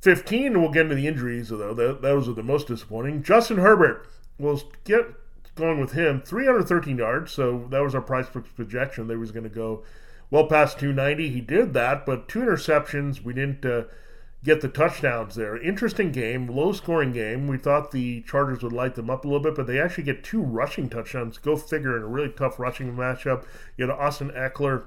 [0.00, 1.74] 15, we'll get into the injuries, though.
[1.74, 3.22] Those are the most disappointing.
[3.22, 4.08] Justin Herbert,
[4.38, 5.06] we'll get
[5.54, 6.22] going with him.
[6.22, 9.06] 313 yards, so that was our price projection.
[9.06, 9.84] They was going to go
[10.30, 11.28] well past 290.
[11.28, 13.22] He did that, but two interceptions.
[13.22, 13.84] We didn't uh,
[14.42, 15.60] get the touchdowns there.
[15.60, 17.46] Interesting game, low scoring game.
[17.46, 20.24] We thought the Chargers would light them up a little bit, but they actually get
[20.24, 21.36] two rushing touchdowns.
[21.36, 23.44] Go figure in a really tough rushing matchup.
[23.76, 24.84] You had Austin Ekeler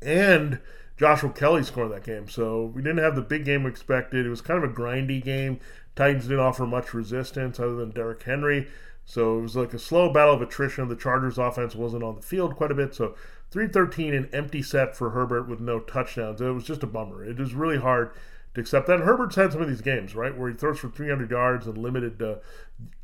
[0.00, 0.60] and
[0.96, 2.28] Joshua Kelly scored that game.
[2.28, 4.26] So we didn't have the big game expected.
[4.26, 5.60] It was kind of a grindy game.
[5.96, 8.68] Titans didn't offer much resistance other than Derrick Henry.
[9.04, 10.88] So it was like a slow battle of attrition.
[10.88, 12.94] The Chargers offense wasn't on the field quite a bit.
[12.94, 13.14] So
[13.50, 16.40] 313 an empty set for Herbert with no touchdowns.
[16.40, 17.24] It was just a bummer.
[17.24, 18.12] It was really hard
[18.54, 18.96] to accept that.
[18.96, 21.76] And Herbert's had some of these games, right, where he throws for 300 yards and
[21.76, 22.36] limited uh,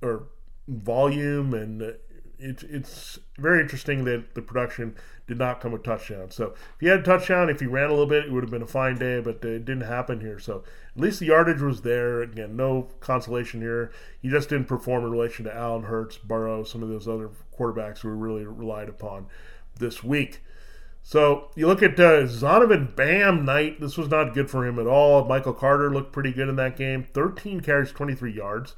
[0.00, 0.24] or
[0.68, 1.96] volume and
[2.40, 6.30] it's it's very interesting that the production did not come with touchdown.
[6.30, 8.50] So if he had a touchdown, if he ran a little bit, it would have
[8.50, 10.38] been a fine day, but it didn't happen here.
[10.38, 10.64] So
[10.96, 12.22] at least the yardage was there.
[12.22, 13.92] Again, no consolation here.
[14.20, 17.98] He just didn't perform in relation to Allen Hurts, Burrow, some of those other quarterbacks
[17.98, 19.26] who were really relied upon
[19.78, 20.40] this week.
[21.02, 23.80] So you look at uh, Zonovan Bam Knight.
[23.80, 25.24] This was not good for him at all.
[25.24, 27.06] Michael Carter looked pretty good in that game.
[27.14, 28.74] 13 carries, 23 yards.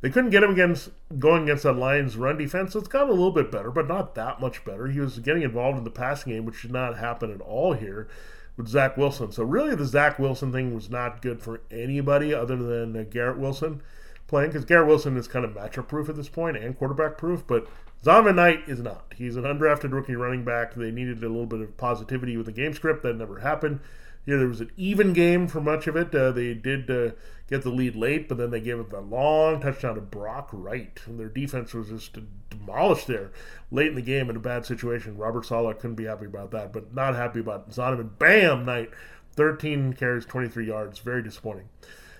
[0.00, 2.72] They couldn't get him against going against that Lions run defense.
[2.72, 4.88] So it's gotten a little bit better, but not that much better.
[4.88, 8.08] He was getting involved in the passing game, which did not happen at all here
[8.56, 9.32] with Zach Wilson.
[9.32, 13.38] So really, the Zach Wilson thing was not good for anybody other than uh, Garrett
[13.38, 13.82] Wilson
[14.26, 17.46] playing because Garrett Wilson is kind of matchup proof at this point and quarterback proof,
[17.46, 17.68] but
[18.04, 19.14] Zonovan Knight is not.
[19.16, 20.74] He's an undrafted rookie running back.
[20.74, 23.02] They needed a little bit of positivity with the game script.
[23.02, 23.80] That never happened.
[24.26, 26.12] Here, there was an even game for much of it.
[26.12, 27.12] Uh, they did uh,
[27.48, 31.00] get the lead late, but then they gave up a long touchdown to Brock Wright.
[31.06, 32.18] And their defense was just
[32.50, 33.30] demolished there
[33.70, 35.16] late in the game in a bad situation.
[35.16, 38.18] Robert Saleh couldn't be happy about that, but not happy about Zonovan.
[38.18, 38.64] Bam!
[38.64, 38.90] Knight,
[39.34, 40.98] 13 carries, 23 yards.
[40.98, 41.68] Very disappointing.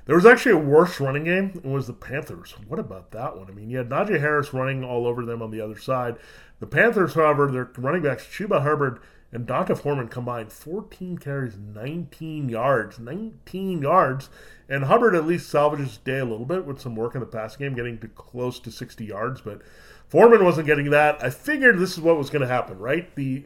[0.04, 1.50] There was actually a worse running game.
[1.56, 2.54] It was the Panthers.
[2.68, 3.48] What about that one?
[3.48, 6.16] I mean, you had Najee Harris running all over them on the other side.
[6.60, 9.00] The Panthers, however, their running backs, Chuba Hubbard
[9.32, 12.98] and D'Onta Foreman combined 14 carries, 19 yards.
[12.98, 14.30] 19 yards.
[14.68, 17.26] And Hubbard at least salvages his day a little bit with some work in the
[17.26, 19.40] pass game, getting to close to 60 yards.
[19.40, 19.62] But
[20.08, 21.22] Foreman wasn't getting that.
[21.22, 23.14] I figured this is what was going to happen, right?
[23.16, 23.44] The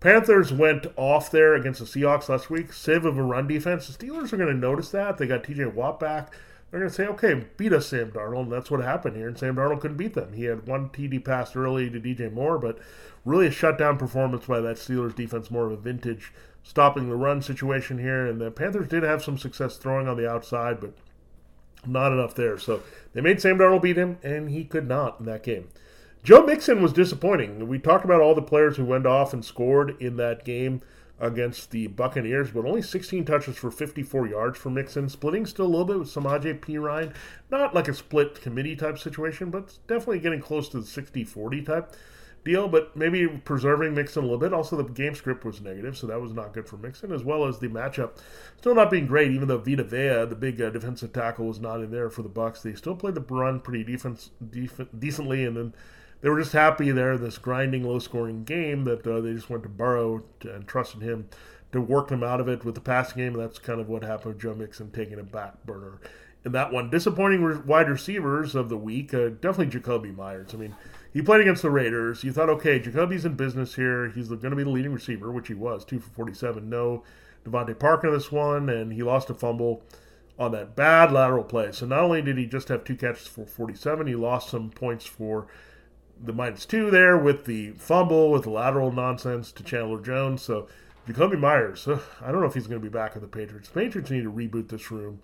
[0.00, 3.86] Panthers went off there against the Seahawks last week, save of a run defense.
[3.86, 5.16] The Steelers are going to notice that.
[5.16, 6.34] They got TJ Watt back.
[6.72, 8.44] They're going to say, okay, beat us, Sam Darnold.
[8.44, 9.28] And that's what happened here.
[9.28, 10.32] And Sam Darnold couldn't beat them.
[10.32, 12.78] He had one TD pass early to DJ Moore, but
[13.26, 16.32] really a shutdown performance by that Steelers defense, more of a vintage
[16.62, 18.26] stopping the run situation here.
[18.26, 20.94] And the Panthers did have some success throwing on the outside, but
[21.86, 22.56] not enough there.
[22.56, 22.82] So
[23.12, 25.68] they made Sam Darnold beat him, and he could not in that game.
[26.22, 27.68] Joe Mixon was disappointing.
[27.68, 30.80] We talked about all the players who went off and scored in that game
[31.20, 35.68] against the Buccaneers, but only 16 touches for 54 yards for Mixon, splitting still a
[35.68, 37.14] little bit with Samaje Perine.
[37.50, 41.62] Not like a split committee type situation, but definitely getting close to the 60 40
[41.62, 41.94] type
[42.44, 44.52] deal, but maybe preserving Mixon a little bit.
[44.52, 47.46] Also, the game script was negative, so that was not good for Mixon, as well
[47.46, 48.18] as the matchup
[48.58, 49.32] still not being great.
[49.32, 52.28] Even though Vita Vea, the big uh, defensive tackle, was not in there for the
[52.28, 55.74] Bucks, they still played the run pretty defense def- decently, and then
[56.22, 59.68] they were just happy there this grinding, low-scoring game that uh, they just went to
[59.68, 61.28] Burrow to, and trusted him
[61.72, 63.34] to work them out of it with the passing game.
[63.34, 66.00] That's kind of what happened with Joe Mixon taking a back burner
[66.44, 66.88] in that one.
[66.88, 70.54] Disappointing wide receivers of the week, uh, definitely Jakobi Meyers.
[70.54, 70.74] I mean
[71.12, 72.24] he played against the Raiders.
[72.24, 74.08] You thought, okay, Jakobi's in business here.
[74.08, 76.68] He's going to be the leading receiver, which he was, two for 47.
[76.68, 77.02] No
[77.44, 79.82] DeVante Parker this one, and he lost a fumble
[80.38, 81.70] on that bad lateral play.
[81.72, 85.04] So not only did he just have two catches for 47, he lost some points
[85.04, 85.48] for
[86.22, 90.42] the minus two there with the fumble, with the lateral nonsense to Chandler Jones.
[90.42, 90.68] So
[91.08, 93.68] Jakobi Meyers, uh, I don't know if he's going to be back with the Patriots.
[93.68, 95.20] Patriots need to reboot this room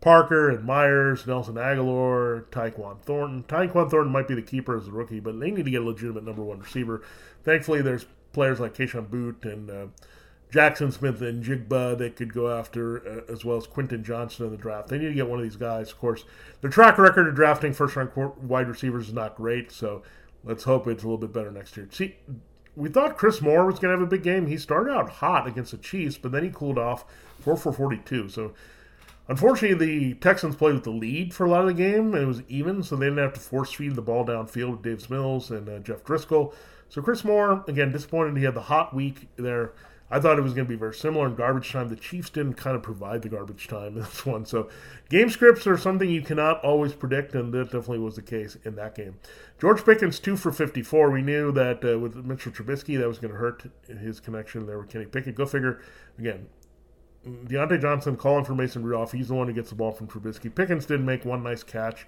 [0.00, 3.44] Parker and Meyers, Nelson Agholor, Tyquan Thornton.
[3.44, 5.84] Tyquan Thornton might be the keeper as a rookie, but they need to get a
[5.84, 7.02] legitimate number one receiver.
[7.42, 9.86] Thankfully, there's players like Kayshon Boutte and uh,
[10.52, 14.88] Jaxon Smith-Njigba that could go after, uh, as well as Quentin Johnston in the draft.
[14.88, 15.90] They need to get one of these guys.
[15.90, 16.24] Of course,
[16.60, 18.10] their track record of drafting first-round
[18.42, 20.02] wide receivers is not great, so
[20.46, 21.88] let's hope it's a little bit better next year.
[21.90, 22.16] See,
[22.76, 24.46] we thought Chris Moore was going to have a big game.
[24.46, 27.04] He started out hot against the Chiefs, but then he cooled off
[27.40, 28.28] 4 for 42.
[28.28, 28.52] So,
[29.28, 32.26] unfortunately, the Texans played with the lead for a lot of the game, and it
[32.26, 35.50] was even, so they didn't have to force feed the ball downfield with Davis Mills
[35.50, 36.54] and uh, Jeff Driskel.
[36.88, 39.72] So, Chris Moore, again, disappointed he had the hot week there.
[40.08, 41.88] I thought it was going to be very similar in garbage time.
[41.88, 44.46] The Chiefs didn't kind of provide the garbage time in this one.
[44.46, 44.68] So,
[45.08, 48.76] game scripts are something you cannot always predict, and that definitely was the case in
[48.76, 49.16] that game.
[49.60, 51.10] George Pickens, 2 for 54.
[51.10, 54.78] We knew that uh, with Mitchell Trubisky, that was going to hurt his connection there
[54.78, 55.34] with Kenny Pickett.
[55.34, 55.80] Go figure.
[56.18, 56.46] Again,
[57.26, 59.12] Diontae Johnson calling for Mason Rudolph.
[59.12, 60.54] He's the one who gets the ball from Trubisky.
[60.54, 62.06] Pickens didn't make one nice catch,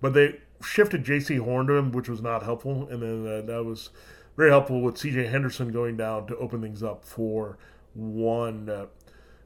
[0.00, 2.88] but they shifted Jaycee Horn to him, which was not helpful.
[2.88, 3.90] And then uh, that was
[4.36, 5.26] very helpful with C.J.
[5.26, 7.58] Henderson going down to open things up for
[7.94, 8.86] one uh,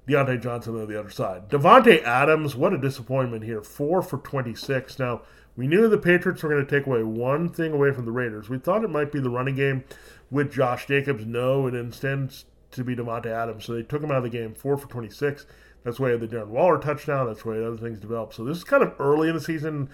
[0.09, 1.49] Diontae Johnson on the other side.
[1.49, 3.63] Davante Adams, what a disappointment here.
[3.63, 4.99] Four for 26.
[4.99, 5.23] Now,
[5.57, 8.49] we knew the Patriots were going to take away one thing away from the Raiders.
[8.49, 9.85] We thought it might be the running game
[10.31, 11.25] with Josh Jacobs.
[11.25, 12.35] No, it instead
[12.73, 13.65] to be Davante Adams.
[13.65, 15.47] So they took him out of the game, four for 26.
[15.85, 17.27] That's why the Darren Waller touchdown.
[17.27, 18.35] That's why other things developed.
[18.35, 19.91] So this is kind of early in the season.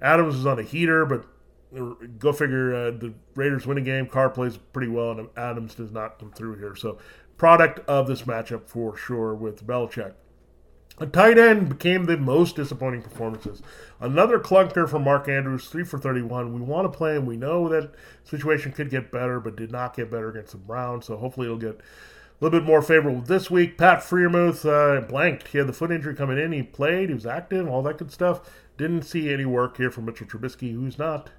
[0.00, 1.24] Adams is on a heater, but
[2.18, 2.74] go figure.
[2.74, 4.06] Uh, the Raiders win a game.
[4.06, 6.74] Carr plays pretty well, and Adams does not come through here.
[6.74, 6.98] So,
[7.36, 10.14] product of this matchup for sure with Belichick.
[10.98, 13.62] A tight end became the most disappointing performances.
[13.98, 16.54] Another clunker from Mark Andrews, three for thirty-one.
[16.54, 17.26] We want to play him.
[17.26, 17.90] We know that
[18.22, 21.06] situation could get better, but did not get better against the Browns.
[21.06, 23.76] So hopefully it'll get a little bit more favorable this week.
[23.76, 25.48] Pat Freiermuth uh, blanked.
[25.48, 26.52] He had the foot injury coming in.
[26.52, 27.08] He played.
[27.08, 27.66] He was active.
[27.66, 28.48] All that good stuff.
[28.76, 31.30] Didn't see any work here from Mitchell Trubisky, who's not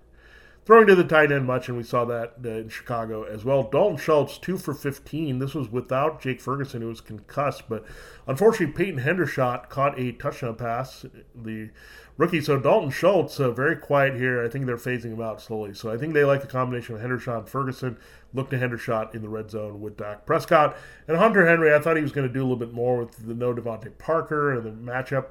[0.65, 3.63] throwing to the tight end much, and we saw that uh, in Chicago as well.
[3.63, 5.39] Dalton Schultz, two for 15.
[5.39, 7.85] This was without Jake Ferguson, who was concussed, but
[8.27, 11.69] unfortunately, Peyton Hendershot caught a touchdown pass, the
[12.17, 12.41] rookie.
[12.41, 14.43] So Dalton Schultz, uh, very quiet here.
[14.43, 15.73] I think they're phasing him out slowly.
[15.73, 17.97] So I think they like the combination of Hendershot and Ferguson.
[18.33, 20.75] Look to Hendershot in the red zone with Dak Prescott.
[21.07, 23.27] And Hunter Henry, I thought he was going to do a little bit more with
[23.27, 25.27] the no DeVante Parker and the matchup.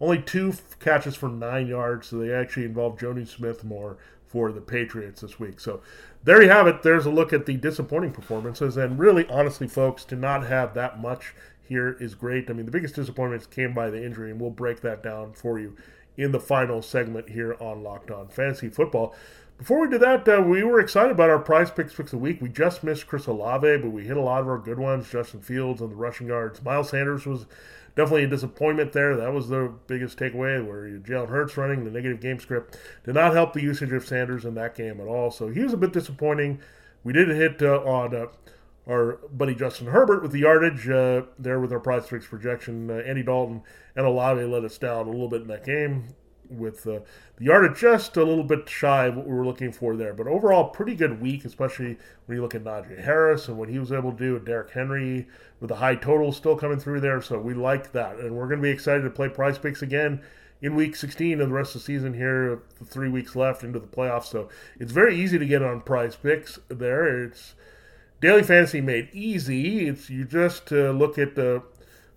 [0.00, 3.98] Only two catches for nine yards, so they actually involved Jonnu Smith more
[4.28, 5.58] for the Patriots this week.
[5.58, 5.80] So
[6.22, 6.82] there you have it.
[6.82, 8.76] There's a look at the disappointing performances.
[8.76, 12.48] And really, honestly, folks, to not have that much here is great.
[12.48, 15.58] I mean, the biggest disappointments came by the injury, and we'll break that down for
[15.58, 15.76] you
[16.16, 19.14] in the final segment here on Locked On Fantasy Football.
[19.58, 22.40] Before we do that, uh, we were excited about our prize picks picks the week.
[22.40, 25.10] We just missed Chris Olave, but we hit a lot of our good ones.
[25.10, 26.62] Justin Fields on the rushing yards.
[26.62, 27.46] Miles Sanders was
[27.98, 29.16] definitely a disappointment there.
[29.16, 33.32] That was the biggest takeaway where Jalen Hurts running the negative game script did not
[33.32, 35.32] help the usage of Sanders in that game at all.
[35.32, 36.60] So he was a bit disappointing.
[37.02, 38.26] We did hit uh, on uh,
[38.88, 42.88] our buddy Justin Herbert with the yardage uh, there with our prize picks projection.
[42.88, 43.62] Uh, Andy Dalton
[43.96, 46.14] and Olave let us down a little bit in that game
[46.50, 47.00] with uh,
[47.36, 50.14] the yardage just a little bit shy of what we were looking for there.
[50.14, 53.78] But overall, pretty good week, especially when you look at Najee Harris and what he
[53.78, 55.28] was able to do, and Derrick Henry
[55.60, 57.20] with the high totals still coming through there.
[57.22, 58.16] So we like that.
[58.18, 60.22] And we're going to be excited to play prize picks again
[60.60, 63.86] in week 16 of the rest of the season here, three weeks left into the
[63.86, 64.26] playoffs.
[64.26, 67.24] So it's very easy to get on prize picks there.
[67.24, 67.54] It's
[68.20, 69.88] daily fantasy made easy.
[69.88, 71.62] It's you just uh, look at the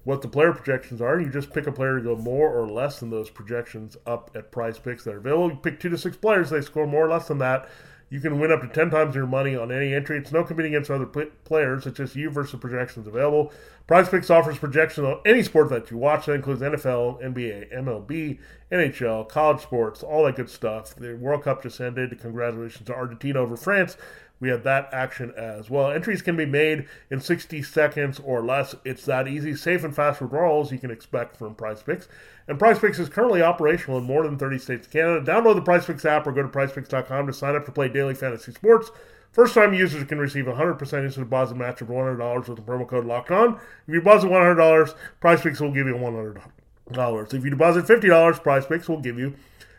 [0.04, 1.20] what the player projections are.
[1.20, 4.52] You just pick a player to go more or less than those projections up at
[4.52, 5.52] prize picks that are available.
[5.52, 7.70] You pick two to six players, they score more or less than that.
[8.10, 10.18] You can win up to 10 times your money on any entry.
[10.18, 11.86] It's no competing against other players.
[11.86, 13.54] It's just you versus projections available.
[13.88, 16.26] Prize Picks offers projections on any sport that you watch.
[16.26, 20.94] That includes NFL, NBA, MLB, NHL, college sports, all that good stuff.
[20.94, 22.20] The World Cup just ended.
[22.20, 23.96] Congratulations to Argentina over France
[24.42, 25.92] we have that action as well.
[25.92, 28.76] Entries can be made in 60 seconds or less.
[28.84, 32.08] It's that easy, safe, and fast withdrawals you can expect from Prize Picks.
[32.48, 35.32] And Prize Picks is currently operational in more than 30 states of Canada.
[35.32, 38.16] Download the Prize Picks app or go to prizepicks.com to sign up to play daily
[38.16, 38.90] fantasy sports.
[39.32, 42.86] First time users can receive a 100% instant deposit match of $100 with the promo
[42.88, 43.54] code locked on.
[43.88, 47.34] If you deposit $100, Prize Picks will give you $100.
[47.34, 49.36] If you deposit $50, Prize Picks will give you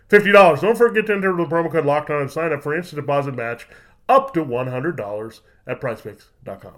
[0.09, 0.61] $50.
[0.61, 3.35] Don't forget to enter the promo code locked on and sign up for instant deposit
[3.35, 3.66] match
[4.09, 6.75] up to $100 at prizepicks.com.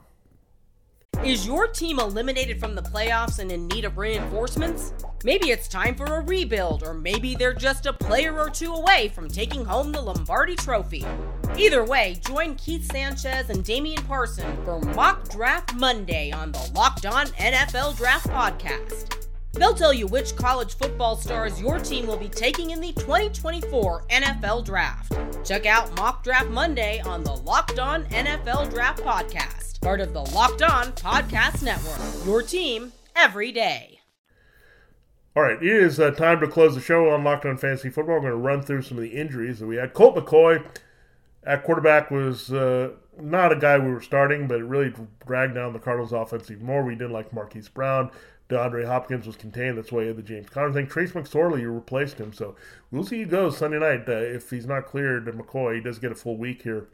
[1.22, 4.92] Is your team eliminated from the playoffs and in need of reinforcements?
[5.24, 9.08] Maybe it's time for a rebuild, or maybe they're just a player or two away
[9.08, 11.06] from taking home the Lombardi Trophy.
[11.56, 17.06] Either way, join Keith Sanchez and Damian Parson for Mock Draft Monday on the Locked
[17.06, 19.23] On NFL Draft Podcast.
[19.54, 24.04] They'll tell you which college football stars your team will be taking in the 2024
[24.10, 25.16] NFL Draft.
[25.44, 30.22] Check out Mock Draft Monday on the Locked On NFL Draft Podcast, part of the
[30.22, 32.26] Locked On Podcast Network.
[32.26, 34.00] Your team every day.
[35.36, 38.16] All right, it is uh, time to close the show on Locked On Fantasy Football.
[38.16, 39.92] We're going to run through some of the injuries that we had.
[39.92, 40.64] Colt McCoy
[41.44, 42.90] at quarterback was uh,
[43.20, 44.92] not a guy we were starting, but it really
[45.26, 46.84] dragged down the Cardinals' offense even more.
[46.84, 48.10] We didn't like Marquise Brown.
[48.48, 49.78] DeAndre Hopkins was contained.
[49.78, 50.86] That's why the James Conner thing.
[50.86, 52.56] Trace McSorley replaced him, so
[52.90, 54.08] we'll see he goes Sunday night.
[54.08, 56.88] Uh, if he's not cleared, McCoy he does get a full week here.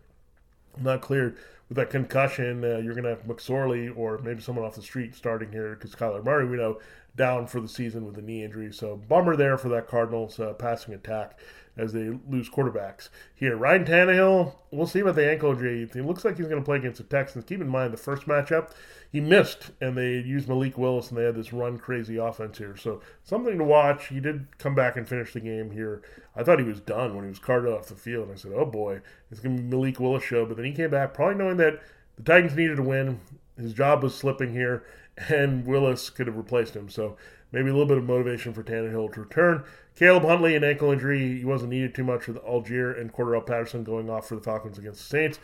[0.80, 1.36] Not cleared
[1.70, 5.14] with that concussion, uh, you're going to have McSorley or maybe someone off the street
[5.14, 6.80] starting here because Kyler Murray, we know,
[7.14, 8.72] down for the season with a knee injury.
[8.72, 11.38] So bummer there for that Cardinals uh, passing attack
[11.80, 13.56] as they lose quarterbacks here.
[13.56, 15.82] Ryan Tannehill, we'll see about the ankle injury.
[15.82, 17.44] It looks like he's going to play against the Texans.
[17.44, 18.72] Keep in mind the first matchup
[19.12, 22.76] he missed, and they used Malik Willis, and they had this run crazy offense here.
[22.76, 24.06] So something to watch.
[24.06, 26.02] He did come back and finish the game here.
[26.36, 28.30] I thought he was done when he was carted off the field.
[28.32, 29.00] I said, "Oh boy,
[29.30, 31.82] it's going to be Malik Willis show." But then he came back, probably knowing that
[32.16, 33.20] the Titans needed to win.
[33.58, 34.84] His job was slipping here,
[35.28, 36.88] and Willis could have replaced him.
[36.88, 37.16] So
[37.50, 39.64] maybe a little bit of motivation for Tannehill to return.
[40.00, 41.40] Caleb Huntley, an ankle injury.
[41.40, 44.78] He wasn't needed too much with Allgeier and Cordarrelle Patterson going off for the Falcons
[44.78, 45.38] against the Saints.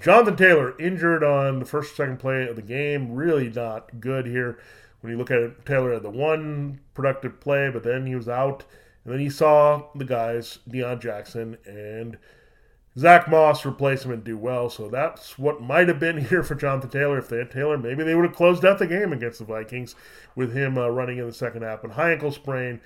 [0.00, 3.12] Jonathan Taylor injured on the first second play of the game.
[3.12, 4.58] Really not good here.
[5.02, 8.30] When you look at it, Taylor had the one productive play, but then he was
[8.30, 8.64] out.
[9.04, 12.16] And then he saw the guys, Deon Jackson and
[12.96, 14.70] Zach Moss, replace him and do well.
[14.70, 17.18] So that's what might have been here for Jonathan Taylor.
[17.18, 19.94] If they had Taylor, maybe they would have closed out the game against the Vikings
[20.34, 21.82] with him uh, running in the second half.
[21.82, 22.80] But high ankle sprain,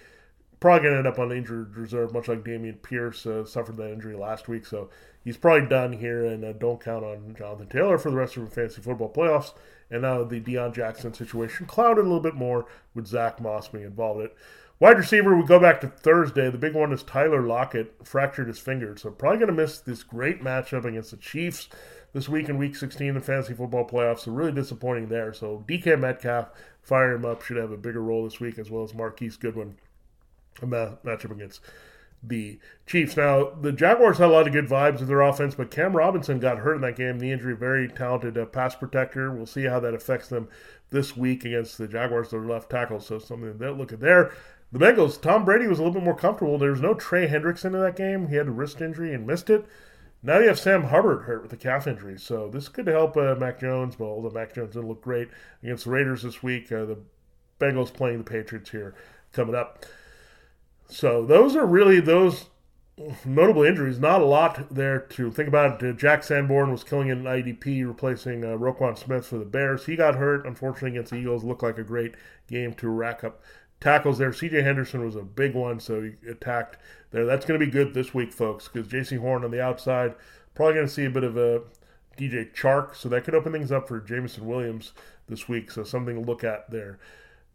[0.62, 3.92] probably going to end up on injured reserve, much like Dameon Pierce uh, suffered that
[3.92, 4.64] injury last week.
[4.64, 4.90] So
[5.24, 8.44] he's probably done here, and uh, don't count on Jonathan Taylor for the rest of
[8.44, 9.54] the fantasy football playoffs.
[9.90, 13.84] And now the Deon Jackson situation clouded a little bit more with Zach Moss being
[13.84, 14.36] involved in it.
[14.78, 16.48] Wide receiver, we go back to Thursday.
[16.48, 18.96] The big one is Tyler Lockett, fractured his finger.
[18.96, 21.68] So probably going to miss this great matchup against the Chiefs
[22.12, 24.20] this week in Week 16 in the fantasy football playoffs.
[24.20, 25.32] So really disappointing there.
[25.32, 26.50] So DK Metcalf,
[26.82, 29.76] fire him up, should have a bigger role this week, as well as Marquise Goodwin,
[30.60, 31.60] matchup against
[32.22, 33.16] the Chiefs.
[33.16, 36.38] Now, the Jaguars had a lot of good vibes with their offense, but Cam Robinson
[36.38, 37.18] got hurt in that game.
[37.18, 39.32] The injury, very talented uh, pass protector.
[39.32, 40.48] We'll see how that affects them
[40.90, 43.00] this week against the Jaguars, their left tackle.
[43.00, 44.32] So something to look at there.
[44.70, 46.58] The Bengals, Tom Brady was a little bit more comfortable.
[46.58, 48.28] There was no Trey Hendrickson in that game.
[48.28, 49.66] He had a wrist injury and missed it.
[50.22, 52.18] Now you have Sam Hubbard hurt with a calf injury.
[52.18, 55.28] So this could help uh, Mac Jones, but although Mac Jones didn't look great
[55.62, 56.98] against the Raiders this week, uh, the
[57.58, 58.94] Bengals playing the Patriots here
[59.32, 59.84] coming up.
[60.92, 62.46] So those are really those
[63.24, 63.98] notable injuries.
[63.98, 65.82] Not a lot there to think about.
[65.82, 69.86] Uh, Jack Sanborn was killing an IDP, replacing uh, Roquan Smith for the Bears.
[69.86, 71.44] He got hurt, unfortunately, against the Eagles.
[71.44, 72.14] Looked like a great
[72.46, 73.42] game to rack up
[73.80, 74.30] tackles there.
[74.30, 76.76] CJ Henderson was a big one, so he attacked
[77.10, 77.24] there.
[77.24, 80.14] That's going to be good this week, folks, because Jaycee Horn on the outside.
[80.54, 81.62] Probably going to see a bit of a
[82.18, 84.92] DJ Chark, so that could open things up for Jameson Williams
[85.26, 85.70] this week.
[85.70, 86.98] So something to look at there.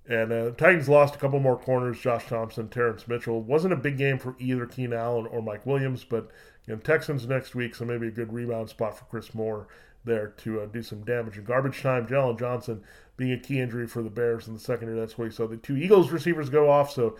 [0.09, 3.41] And uh, Titans lost a couple more corners, Josh Thompson, Terrence Mitchell.
[3.41, 6.29] Wasn't a big game for either Keenan Allen or Mike Williams, but
[6.65, 9.67] you know, Texans next week, so maybe a good rebound spot for Chris Moore
[10.05, 11.37] there to uh, do some damage.
[11.37, 12.83] In garbage time, Jaylon Johnson
[13.17, 14.97] being a key injury for the Bears in the secondary.
[14.97, 16.91] That's where you saw the two Eagles receivers go off.
[16.91, 17.17] So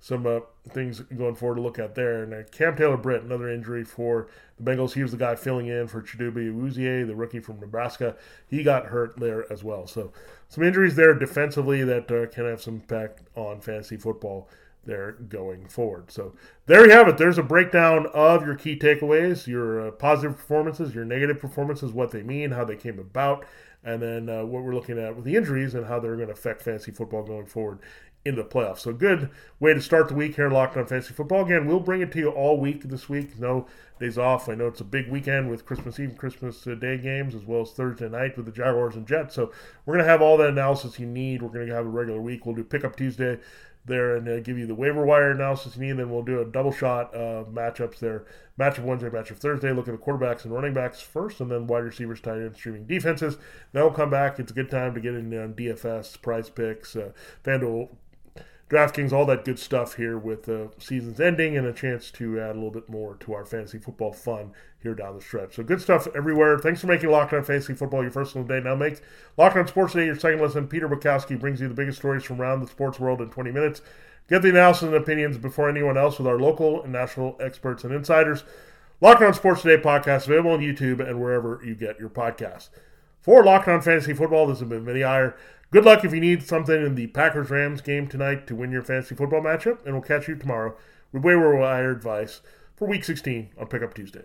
[0.00, 0.40] some uh,
[0.70, 2.22] things going forward to look at there.
[2.22, 4.28] And uh, Cam Taylor Britt, another injury for
[4.58, 4.92] the Bengals.
[4.92, 8.16] He was the guy filling in for Chidobe Awuzie, the rookie from Nebraska.
[8.48, 9.86] He got hurt there as well.
[9.86, 10.12] So
[10.48, 14.48] some injuries there defensively that uh, can have some impact on fantasy football
[14.84, 16.10] there going forward.
[16.10, 16.34] So
[16.66, 17.18] there you have it.
[17.18, 22.10] There's a breakdown of your key takeaways, your uh, positive performances, your negative performances, what
[22.10, 23.44] they mean, how they came about,
[23.84, 26.32] and then uh, what we're looking at with the injuries and how they're going to
[26.32, 27.78] affect fantasy football going forward
[28.28, 28.80] into the playoffs.
[28.80, 31.46] So good way to start the week here, Locked On Fantasy Football.
[31.46, 33.38] Again, we'll bring it to you all week this week.
[33.38, 33.66] No
[33.98, 34.48] days off.
[34.48, 37.44] I know it's a big weekend with Christmas Eve, and Christmas uh, Day games, as
[37.44, 39.34] well as Thursday night with the Jaguars and Jets.
[39.34, 39.52] So
[39.84, 41.42] we're going to have all that analysis you need.
[41.42, 42.46] We're going to have a regular week.
[42.46, 43.38] We'll do Pickup Tuesday
[43.84, 45.90] there and uh, give you the waiver wire analysis you need.
[45.90, 48.24] And then we'll do a double shot of matchups there.
[48.58, 49.72] Matchup Wednesday, matchup Thursday.
[49.72, 52.86] Look at the quarterbacks and running backs first, and then wide receivers, tight ends, streaming
[52.86, 53.38] defenses.
[53.72, 54.38] Then we'll come back.
[54.38, 57.12] It's a good time to get in on DFS, prize picks, uh,
[57.44, 57.90] FanDuel
[58.68, 62.50] DraftKings, all that good stuff here with the season's ending and a chance to add
[62.50, 64.52] a little bit more to our fantasy football fun
[64.82, 65.56] here down the stretch.
[65.56, 66.58] So good stuff everywhere.
[66.58, 68.60] Thanks for making Locked On Fantasy Football your first little day.
[68.60, 69.00] Now make
[69.38, 70.68] Locked On Sports Day your second listen.
[70.68, 73.80] Peter Bukowski brings you the biggest stories from around the sports world in 20 minutes.
[74.28, 77.94] Get the analysis and opinions before anyone else with our local and national experts and
[77.94, 78.44] insiders.
[79.00, 82.68] Locked On Sports Today podcast available on YouTube and wherever you get your podcasts.
[83.28, 85.36] For Locked On Fantasy Football, this has been Vinnie Iyer.
[85.70, 88.80] Good luck if you need something in the Packers Rams game tonight to win your
[88.80, 90.74] fantasy football matchup, and we'll catch you tomorrow
[91.12, 92.40] with Wayward Wire advice
[92.74, 94.22] for Week 16 on Pickup Tuesday.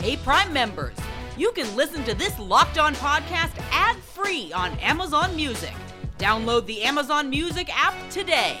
[0.00, 0.94] Hey, Prime members,
[1.38, 5.72] you can listen to this Locked On podcast ad free on Amazon Music.
[6.18, 8.60] Download the Amazon Music app today.